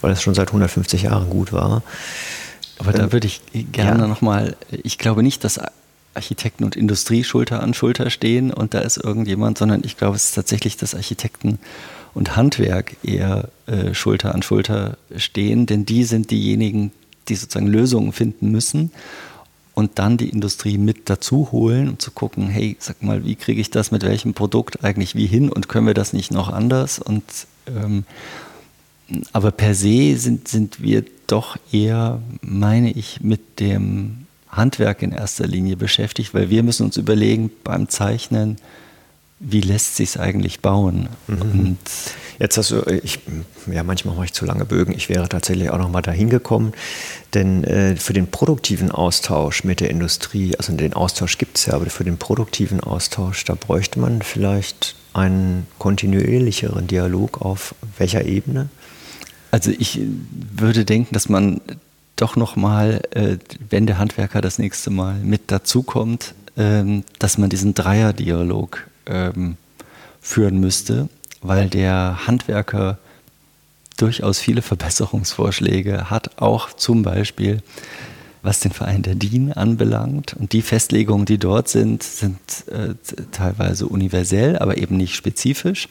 weil 0.01 0.11
es 0.11 0.21
schon 0.21 0.33
seit 0.33 0.47
150 0.49 1.03
Jahren 1.03 1.29
gut 1.29 1.53
war. 1.53 1.83
Aber 2.79 2.93
ähm, 2.93 2.99
da 2.99 3.11
würde 3.11 3.27
ich 3.27 3.41
gerne 3.71 4.01
ja. 4.01 4.07
nochmal, 4.07 4.55
ich 4.71 4.97
glaube 4.97 5.21
nicht, 5.21 5.43
dass 5.43 5.59
Architekten 6.15 6.63
und 6.63 6.75
Industrie 6.75 7.23
Schulter 7.23 7.61
an 7.61 7.73
Schulter 7.73 8.09
stehen 8.09 8.51
und 8.51 8.73
da 8.73 8.79
ist 8.79 8.97
irgendjemand, 8.97 9.57
sondern 9.57 9.81
ich 9.83 9.97
glaube, 9.97 10.15
es 10.15 10.25
ist 10.25 10.35
tatsächlich, 10.35 10.77
dass 10.77 10.95
Architekten 10.95 11.59
und 12.13 12.35
Handwerk 12.35 12.95
eher 13.03 13.49
äh, 13.65 13.93
Schulter 13.93 14.33
an 14.35 14.43
Schulter 14.43 14.97
stehen, 15.15 15.65
denn 15.65 15.85
die 15.85 16.03
sind 16.03 16.29
diejenigen, 16.31 16.91
die 17.29 17.35
sozusagen 17.35 17.67
Lösungen 17.67 18.11
finden 18.11 18.51
müssen 18.51 18.91
und 19.73 19.97
dann 19.99 20.17
die 20.17 20.29
Industrie 20.29 20.77
mit 20.77 21.09
dazu 21.09 21.51
holen, 21.51 21.89
um 21.89 21.99
zu 21.99 22.11
gucken, 22.11 22.47
hey, 22.47 22.75
sag 22.79 23.01
mal, 23.01 23.25
wie 23.25 23.35
kriege 23.35 23.61
ich 23.61 23.71
das 23.71 23.91
mit 23.91 24.03
welchem 24.03 24.33
Produkt 24.33 24.83
eigentlich 24.83 25.15
wie 25.15 25.25
hin 25.25 25.49
und 25.49 25.67
können 25.67 25.87
wir 25.87 25.93
das 25.93 26.13
nicht 26.13 26.31
noch 26.31 26.49
anders? 26.49 26.99
Und 26.99 27.23
ähm, 27.67 28.05
aber 29.31 29.51
per 29.51 29.75
se 29.75 30.15
sind, 30.17 30.47
sind 30.47 30.81
wir 30.81 31.03
doch 31.27 31.57
eher, 31.71 32.21
meine 32.41 32.91
ich, 32.91 33.21
mit 33.21 33.59
dem 33.59 34.25
Handwerk 34.49 35.01
in 35.01 35.11
erster 35.11 35.47
Linie 35.47 35.75
beschäftigt, 35.75 36.33
weil 36.33 36.49
wir 36.49 36.63
müssen 36.63 36.85
uns 36.85 36.97
überlegen 36.97 37.51
beim 37.63 37.89
Zeichnen, 37.89 38.57
wie 39.45 39.61
lässt 39.61 39.97
sich 39.97 40.09
es 40.09 40.17
eigentlich 40.17 40.61
bauen? 40.61 41.09
Mhm. 41.27 41.77
Jetzt 42.39 42.57
hast 42.57 42.71
du, 42.71 42.81
ich, 43.03 43.19
ja, 43.71 43.83
manchmal 43.83 44.15
mache 44.15 44.25
ich 44.25 44.33
zu 44.33 44.45
lange 44.45 44.65
Bögen. 44.65 44.93
Ich 44.93 45.09
wäre 45.09 45.29
tatsächlich 45.29 45.69
auch 45.69 45.77
noch 45.77 45.89
mal 45.89 46.01
dahin 46.01 46.29
gekommen, 46.29 46.73
denn 47.33 47.63
äh, 47.63 47.95
für 47.95 48.13
den 48.13 48.27
produktiven 48.27 48.89
Austausch 48.89 49.63
mit 49.63 49.81
der 49.81 49.89
Industrie, 49.89 50.55
also 50.57 50.73
den 50.73 50.93
Austausch 50.93 51.37
gibt 51.37 51.57
es 51.57 51.65
ja, 51.67 51.73
aber 51.73 51.85
für 51.87 52.03
den 52.03 52.17
produktiven 52.17 52.79
Austausch, 52.79 53.43
da 53.45 53.55
bräuchte 53.55 53.99
man 53.99 54.21
vielleicht 54.21 54.95
einen 55.13 55.67
kontinuierlicheren 55.77 56.87
Dialog 56.87 57.41
auf 57.41 57.75
welcher 57.97 58.25
Ebene? 58.25 58.69
Also 59.51 59.71
ich 59.71 59.99
würde 60.55 60.85
denken, 60.85 61.13
dass 61.13 61.29
man 61.29 61.61
doch 62.15 62.35
noch 62.35 62.55
mal, 62.55 63.01
äh, 63.11 63.37
wenn 63.69 63.85
der 63.85 63.99
Handwerker 63.99 64.41
das 64.41 64.57
nächste 64.57 64.89
Mal 64.89 65.15
mit 65.19 65.51
dazukommt, 65.51 66.33
ähm, 66.57 67.03
dass 67.19 67.37
man 67.37 67.49
diesen 67.49 67.73
Dreierdialog 67.73 68.87
ähm, 69.05 69.57
führen 70.21 70.59
müsste, 70.59 71.09
weil 71.41 71.69
der 71.69 72.27
Handwerker 72.27 72.97
durchaus 73.97 74.39
viele 74.39 74.61
Verbesserungsvorschläge 74.63 76.09
hat, 76.09 76.41
auch 76.41 76.73
zum 76.73 77.03
Beispiel 77.03 77.61
was 78.43 78.59
den 78.59 78.71
Verein 78.71 79.01
der 79.01 79.15
DIN 79.15 79.53
anbelangt. 79.53 80.33
Und 80.33 80.51
die 80.51 80.61
Festlegungen, 80.61 81.25
die 81.25 81.37
dort 81.37 81.69
sind, 81.69 82.03
sind 82.03 82.37
äh, 82.67 82.93
teilweise 83.31 83.87
universell, 83.87 84.59
aber 84.59 84.77
eben 84.77 84.97
nicht 84.97 85.15
spezifisch. 85.15 85.87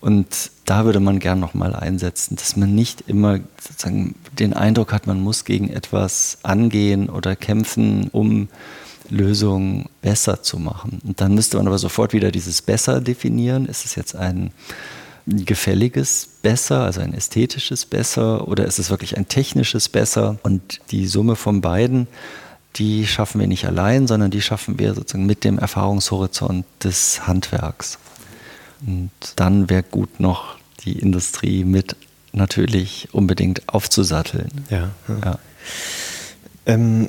Und 0.00 0.50
da 0.64 0.84
würde 0.84 1.00
man 1.00 1.18
gern 1.18 1.40
nochmal 1.40 1.74
einsetzen, 1.74 2.36
dass 2.36 2.56
man 2.56 2.74
nicht 2.74 3.04
immer 3.06 3.40
sozusagen 3.60 4.14
den 4.38 4.54
Eindruck 4.54 4.92
hat, 4.92 5.06
man 5.06 5.20
muss 5.20 5.44
gegen 5.44 5.68
etwas 5.68 6.38
angehen 6.42 7.10
oder 7.10 7.36
kämpfen, 7.36 8.08
um 8.12 8.48
Lösung 9.10 9.88
besser 10.02 10.42
zu 10.42 10.58
machen. 10.58 11.00
Und 11.04 11.20
dann 11.20 11.34
müsste 11.34 11.56
man 11.56 11.66
aber 11.66 11.78
sofort 11.78 12.12
wieder 12.12 12.30
dieses 12.30 12.62
besser 12.62 13.00
definieren. 13.00 13.66
Ist 13.66 13.84
es 13.84 13.94
jetzt 13.94 14.14
ein 14.14 14.50
gefälliges 15.26 16.28
besser, 16.42 16.84
also 16.84 17.00
ein 17.00 17.14
ästhetisches 17.14 17.84
besser 17.84 18.48
oder 18.48 18.64
ist 18.64 18.78
es 18.78 18.90
wirklich 18.90 19.16
ein 19.16 19.28
technisches 19.28 19.88
besser? 19.88 20.38
Und 20.42 20.80
die 20.90 21.06
Summe 21.06 21.36
von 21.36 21.60
beiden, 21.60 22.06
die 22.76 23.06
schaffen 23.06 23.40
wir 23.40 23.46
nicht 23.46 23.66
allein, 23.66 24.06
sondern 24.06 24.30
die 24.30 24.42
schaffen 24.42 24.78
wir 24.78 24.94
sozusagen 24.94 25.26
mit 25.26 25.44
dem 25.44 25.58
Erfahrungshorizont 25.58 26.64
des 26.82 27.26
Handwerks. 27.26 27.98
Und 28.86 29.10
dann 29.36 29.68
wäre 29.68 29.82
gut 29.82 30.20
noch 30.20 30.56
die 30.84 30.98
Industrie 30.98 31.64
mit 31.64 31.96
natürlich 32.32 33.08
unbedingt 33.12 33.68
aufzusatteln. 33.68 34.48
Ja. 34.70 34.90
ja. 35.08 35.18
ja. 35.24 35.38
Ähm, 36.66 37.08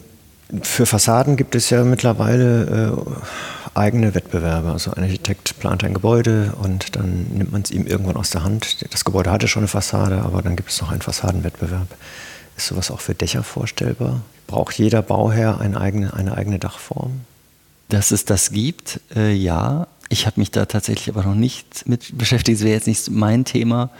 für 0.64 0.86
Fassaden 0.86 1.38
gibt 1.38 1.56
es 1.56 1.70
ja 1.70 1.84
mittlerweile 1.84 2.96
äh, 2.96 3.78
eigene 3.78 4.16
Wettbewerbe. 4.16 4.72
Also 4.72 4.92
ein 4.92 5.04
Architekt 5.04 5.60
plant 5.60 5.84
ein 5.84 5.94
Gebäude 5.94 6.54
und 6.62 6.96
dann 6.96 7.28
nimmt 7.34 7.52
man 7.52 7.62
es 7.62 7.72
ihm 7.72 7.86
irgendwann 7.86 8.18
aus 8.18 8.32
der 8.32 8.44
Hand. 8.44 8.92
Das 8.92 9.06
Gebäude 9.06 9.32
hatte 9.32 9.48
schon 9.48 9.62
eine 9.62 9.68
Fassade, 9.68 10.22
aber 10.22 10.42
dann 10.42 10.56
gibt 10.56 10.70
es 10.70 10.82
noch 10.82 10.92
einen 10.92 11.02
Fassadenwettbewerb. 11.02 11.88
Ist 12.58 12.68
sowas 12.68 12.92
auch 12.92 13.00
für 13.00 13.14
Dächer 13.14 13.44
vorstellbar? 13.44 14.22
Braucht 14.48 14.78
jeder 14.78 15.02
Bauherr 15.02 15.62
eine 15.62 15.80
eigene, 15.80 16.14
eine 16.14 16.36
eigene 16.36 16.60
Dachform? 16.60 17.22
Dass 17.90 18.12
es 18.12 18.26
das 18.26 18.52
gibt, 18.52 19.00
äh, 19.16 19.32
ja. 19.32 19.88
Ich 20.12 20.26
habe 20.26 20.40
mich 20.40 20.50
da 20.50 20.66
tatsächlich 20.66 21.10
aber 21.10 21.24
noch 21.24 21.36
nicht 21.36 21.88
mit 21.88 22.18
beschäftigt. 22.18 22.60
Das 22.60 22.66
wäre 22.66 22.76
jetzt 22.76 22.88
nicht 22.88 23.12
mein 23.12 23.46
Thema. 23.46 23.92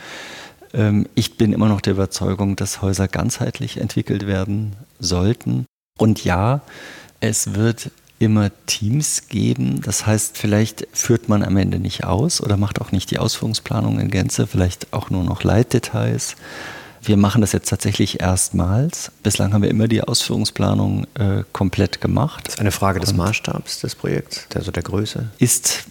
Ähm, 0.74 1.08
ich 1.14 1.36
bin 1.36 1.52
immer 1.52 1.68
noch 1.68 1.80
der 1.80 1.92
Überzeugung, 1.92 2.56
dass 2.56 2.82
Häuser 2.82 3.06
ganzheitlich 3.06 3.80
entwickelt 3.80 4.26
werden 4.26 4.74
sollten. 4.98 5.66
Und 6.00 6.24
ja, 6.24 6.62
es 7.20 7.54
wird 7.54 7.90
immer 8.18 8.50
Teams 8.64 9.28
geben. 9.28 9.82
Das 9.82 10.06
heißt, 10.06 10.38
vielleicht 10.38 10.88
führt 10.92 11.28
man 11.28 11.42
am 11.42 11.58
Ende 11.58 11.78
nicht 11.78 12.04
aus 12.04 12.40
oder 12.40 12.56
macht 12.56 12.80
auch 12.80 12.90
nicht 12.90 13.10
die 13.10 13.18
Ausführungsplanung 13.18 14.00
in 14.00 14.10
Gänze, 14.10 14.46
vielleicht 14.46 14.94
auch 14.94 15.10
nur 15.10 15.24
noch 15.24 15.44
Leitdetails. 15.44 16.36
Wir 17.02 17.18
machen 17.18 17.42
das 17.42 17.52
jetzt 17.52 17.68
tatsächlich 17.68 18.20
erstmals. 18.20 19.12
Bislang 19.22 19.52
haben 19.52 19.62
wir 19.62 19.70
immer 19.70 19.88
die 19.88 20.02
Ausführungsplanung 20.02 21.06
äh, 21.14 21.44
komplett 21.52 22.00
gemacht. 22.00 22.46
Das 22.46 22.54
ist 22.54 22.60
eine 22.60 22.72
Frage 22.72 23.00
des 23.00 23.12
Maßstabs 23.12 23.80
des 23.80 23.94
Projekts, 23.94 24.46
also 24.54 24.70
der 24.70 24.82
Größe. 24.82 25.28
Ist 25.38 25.84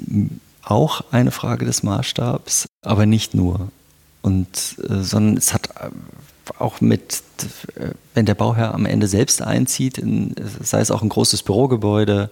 auch 0.63 1.02
eine 1.12 1.32
Frage 1.32 1.65
des 1.65 1.84
Maßstabs, 1.84 2.65
aber 2.82 3.06
nicht 3.06 3.36
nur. 3.36 3.72
Und, 4.24 4.76
äh, 4.88 5.02
sondern 5.02 5.38
es 5.38 5.54
hat 5.54 5.69
auch 6.58 6.82
mit, 6.82 7.24
wenn 8.14 8.26
der 8.26 8.36
Bauherr 8.36 8.74
am 8.74 8.86
Ende 8.86 9.08
selbst 9.08 9.42
einzieht, 9.42 9.98
in, 9.98 10.34
sei 10.62 10.80
es 10.80 10.92
auch 10.92 11.02
ein 11.02 11.10
großes 11.10 11.44
Bürogebäude, 11.44 12.30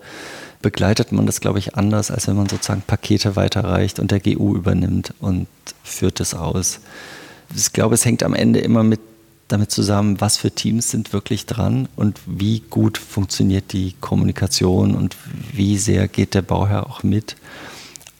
begleitet 0.61 1.11
man 1.11 1.25
das, 1.25 1.39
glaube 1.39 1.59
ich, 1.59 1.75
anders, 1.75 2.09
als 2.11 2.27
wenn 2.27 2.35
man 2.35 2.49
sozusagen 2.49 2.81
Pakete 2.81 3.35
weiterreicht 3.35 3.99
und 3.99 4.11
der 4.11 4.19
GU 4.19 4.55
übernimmt 4.55 5.13
und 5.19 5.47
führt 5.83 6.19
es 6.19 6.33
aus. 6.33 6.79
Ich 7.55 7.73
glaube, 7.73 7.95
es 7.95 8.05
hängt 8.05 8.23
am 8.23 8.33
Ende 8.33 8.59
immer 8.59 8.83
mit 8.83 8.99
damit 9.47 9.71
zusammen, 9.71 10.19
was 10.19 10.37
für 10.37 10.51
Teams 10.51 10.91
sind 10.91 11.13
wirklich 11.13 11.45
dran 11.45 11.87
und 11.95 12.19
wie 12.25 12.59
gut 12.69 12.97
funktioniert 12.97 13.71
die 13.71 13.95
Kommunikation 14.01 14.93
und 14.93 15.15
wie 15.53 15.77
sehr 15.77 16.07
geht 16.07 16.33
der 16.33 16.41
Bauherr 16.41 16.85
auch 16.87 17.03
mit, 17.03 17.37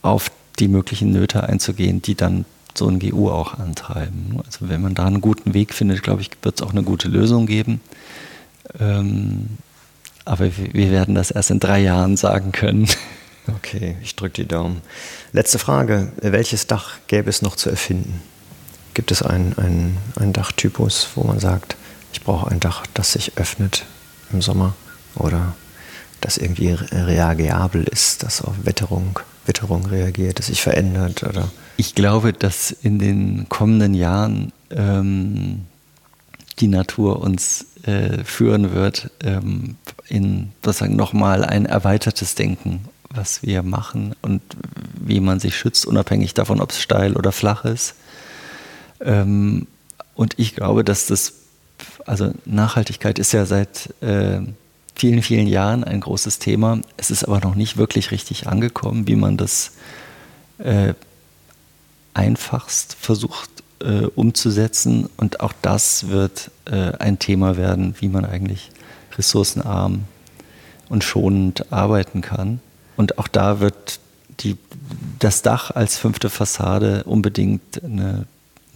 auf 0.02 0.32
die 0.60 0.70
möglichen 0.70 1.12
Nöte 1.12 1.44
einzugehen, 1.44 2.02
die 2.02 2.16
dann 2.16 2.46
so 2.78 2.88
ein 2.88 3.00
GU 3.00 3.30
auch 3.30 3.56
antreiben. 3.56 4.40
Also 4.46 4.70
wenn 4.70 4.82
man 4.82 4.96
da 4.96 5.06
einen 5.06 5.22
guten 5.22 5.54
Weg 5.54 5.74
findet, 5.74 6.04
glaube 6.04 6.22
ich, 6.22 6.32
wird 6.42 6.60
es 6.60 6.66
auch 6.66 6.72
eine 6.72 6.84
gute 6.84 7.08
Lösung 7.08 7.46
geben. 7.46 7.82
Ähm, 8.80 9.48
aber 10.26 10.46
wir 10.58 10.92
werden 10.92 11.16
das 11.16 11.32
erst 11.32 11.52
in 11.52 11.60
drei 11.60 11.80
Jahren 11.80 12.18
sagen 12.18 12.52
können. 12.52 12.88
Okay, 13.56 13.96
ich 14.04 14.14
drücke 14.18 14.42
die 14.42 14.46
Daumen. 14.46 14.82
Letzte 15.32 15.58
Frage. 15.58 16.12
Welches 16.18 16.68
Dach 16.68 16.98
gäbe 17.08 17.30
es 17.30 17.42
noch 17.42 17.56
zu 17.56 17.70
erfinden? 17.70 18.22
Gibt 18.94 19.10
es 19.10 19.22
einen, 19.22 19.58
einen, 19.58 19.98
einen 20.18 20.34
Dachtypus, 20.34 21.08
wo 21.16 21.24
man 21.24 21.40
sagt, 21.40 21.78
ich 22.12 22.22
brauche 22.24 22.52
ein 22.52 22.60
Dach, 22.60 22.86
das 22.94 23.14
sich 23.14 23.38
öffnet 23.38 23.86
im 24.34 24.42
Sommer 24.42 24.76
oder 25.16 25.56
das 26.20 26.38
irgendwie 26.38 26.72
reagiabel 26.72 27.86
ist, 27.86 28.24
das 28.24 28.42
auf 28.42 28.54
Witterung, 28.64 29.20
Witterung 29.46 29.86
reagiert, 29.86 30.40
das 30.40 30.48
sich 30.48 30.62
verändert? 30.62 31.24
Oder? 31.24 31.50
Ich 31.80 31.94
glaube, 31.94 32.34
dass 32.34 32.72
in 32.72 32.98
den 32.98 33.48
kommenden 33.50 33.94
Jahren 33.94 34.52
ähm, 34.72 35.66
die 36.58 36.68
Natur 36.68 37.22
uns 37.22 37.68
äh, 37.84 38.24
führen 38.24 38.74
wird 38.74 39.12
ähm, 39.24 39.76
in 40.08 40.52
sozusagen 40.66 40.96
nochmal 40.96 41.46
ein 41.46 41.68
erweitertes 41.68 42.34
Denken, 42.34 42.86
was 43.12 43.44
wir 43.44 43.62
machen 43.62 44.16
und 44.24 44.42
wie 45.00 45.20
man 45.20 45.40
sich 45.40 45.56
schützt, 45.56 45.86
unabhängig 45.86 46.34
davon, 46.34 46.62
ob 46.62 46.72
es 46.72 46.82
steil 46.82 47.16
oder 47.16 47.32
flach 47.32 47.64
ist. 47.64 47.94
Ähm, 49.00 49.68
und 50.16 50.34
ich 50.38 50.56
glaube, 50.56 50.84
dass 50.84 51.06
das, 51.06 51.34
also 52.08 52.32
Nachhaltigkeit 52.46 53.20
ist 53.20 53.34
ja 53.34 53.46
seit 53.46 53.94
äh, 54.02 54.40
vielen, 54.96 55.22
vielen 55.22 55.46
Jahren 55.46 55.84
ein 55.84 56.02
großes 56.02 56.40
Thema. 56.40 56.82
Es 56.98 57.12
ist 57.12 57.24
aber 57.24 57.40
noch 57.40 57.54
nicht 57.54 57.78
wirklich 57.78 58.10
richtig 58.10 58.48
angekommen, 58.48 59.08
wie 59.08 59.16
man 59.16 59.38
das 59.38 59.74
äh, 60.58 60.96
einfachst 62.18 62.96
versucht 63.00 63.50
äh, 63.80 64.06
umzusetzen. 64.16 65.10
Und 65.18 65.40
auch 65.40 65.54
das 65.62 66.10
wird 66.10 66.52
äh, 66.66 66.94
ein 66.98 67.20
Thema 67.20 67.58
werden, 67.58 67.96
wie 68.00 68.08
man 68.08 68.26
eigentlich 68.26 68.72
ressourcenarm 69.18 70.06
und 70.90 71.04
schonend 71.04 71.72
arbeiten 71.72 72.22
kann. 72.22 72.60
Und 72.96 73.18
auch 73.20 73.28
da 73.28 73.60
wird 73.60 74.00
die, 74.40 74.58
das 75.20 75.42
Dach 75.42 75.72
als 75.72 75.98
fünfte 75.98 76.30
Fassade 76.30 77.04
unbedingt 77.04 77.84
eine 77.84 78.26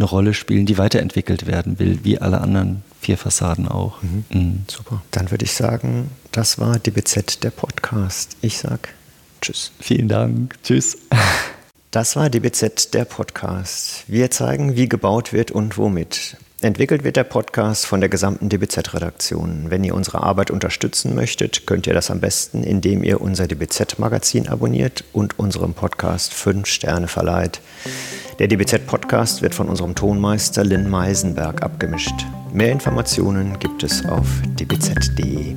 eine 0.01 0.09
Rolle 0.09 0.33
spielen, 0.33 0.65
die 0.65 0.77
weiterentwickelt 0.77 1.45
werden 1.45 1.77
will, 1.77 1.99
wie 2.03 2.19
alle 2.19 2.41
anderen 2.41 2.81
vier 2.99 3.17
Fassaden 3.17 3.67
auch. 3.67 4.01
Mhm. 4.01 4.25
Mhm. 4.29 4.65
Super. 4.67 5.01
Dann 5.11 5.31
würde 5.31 5.45
ich 5.45 5.53
sagen, 5.53 6.09
das 6.31 6.57
war 6.57 6.79
DBZ, 6.79 7.43
der 7.43 7.51
Podcast. 7.51 8.35
Ich 8.41 8.57
sag 8.57 8.89
Tschüss. 9.41 9.71
Vielen 9.79 10.07
Dank. 10.07 10.57
Tschüss. 10.63 10.97
Das 11.91 12.15
war 12.15 12.29
DBZ, 12.29 12.93
der 12.93 13.03
Podcast. 13.03 14.05
Wir 14.07 14.31
zeigen, 14.31 14.77
wie 14.77 14.87
gebaut 14.87 15.33
wird 15.33 15.51
und 15.51 15.77
womit. 15.77 16.37
Entwickelt 16.61 17.03
wird 17.03 17.17
der 17.17 17.25
Podcast 17.25 17.85
von 17.85 17.99
der 17.99 18.07
gesamten 18.07 18.47
DBZ-Redaktion. 18.47 19.65
Wenn 19.67 19.83
ihr 19.83 19.93
unsere 19.93 20.23
Arbeit 20.23 20.51
unterstützen 20.51 21.15
möchtet, 21.15 21.67
könnt 21.67 21.87
ihr 21.87 21.93
das 21.93 22.09
am 22.09 22.21
besten, 22.21 22.63
indem 22.63 23.03
ihr 23.03 23.19
unser 23.19 23.45
DBZ-Magazin 23.45 24.47
abonniert 24.47 25.03
und 25.11 25.37
unserem 25.37 25.73
Podcast 25.73 26.33
fünf 26.33 26.67
Sterne 26.67 27.09
verleiht. 27.09 27.59
Der 28.39 28.47
DBZ-Podcast 28.47 29.41
wird 29.41 29.53
von 29.53 29.67
unserem 29.67 29.93
Tonmeister 29.93 30.63
Lynn 30.63 30.89
Meisenberg 30.89 31.61
abgemischt. 31.61 32.25
Mehr 32.53 32.71
Informationen 32.71 33.59
gibt 33.59 33.83
es 33.83 34.05
auf 34.05 34.27
dbz.de. 34.57 35.55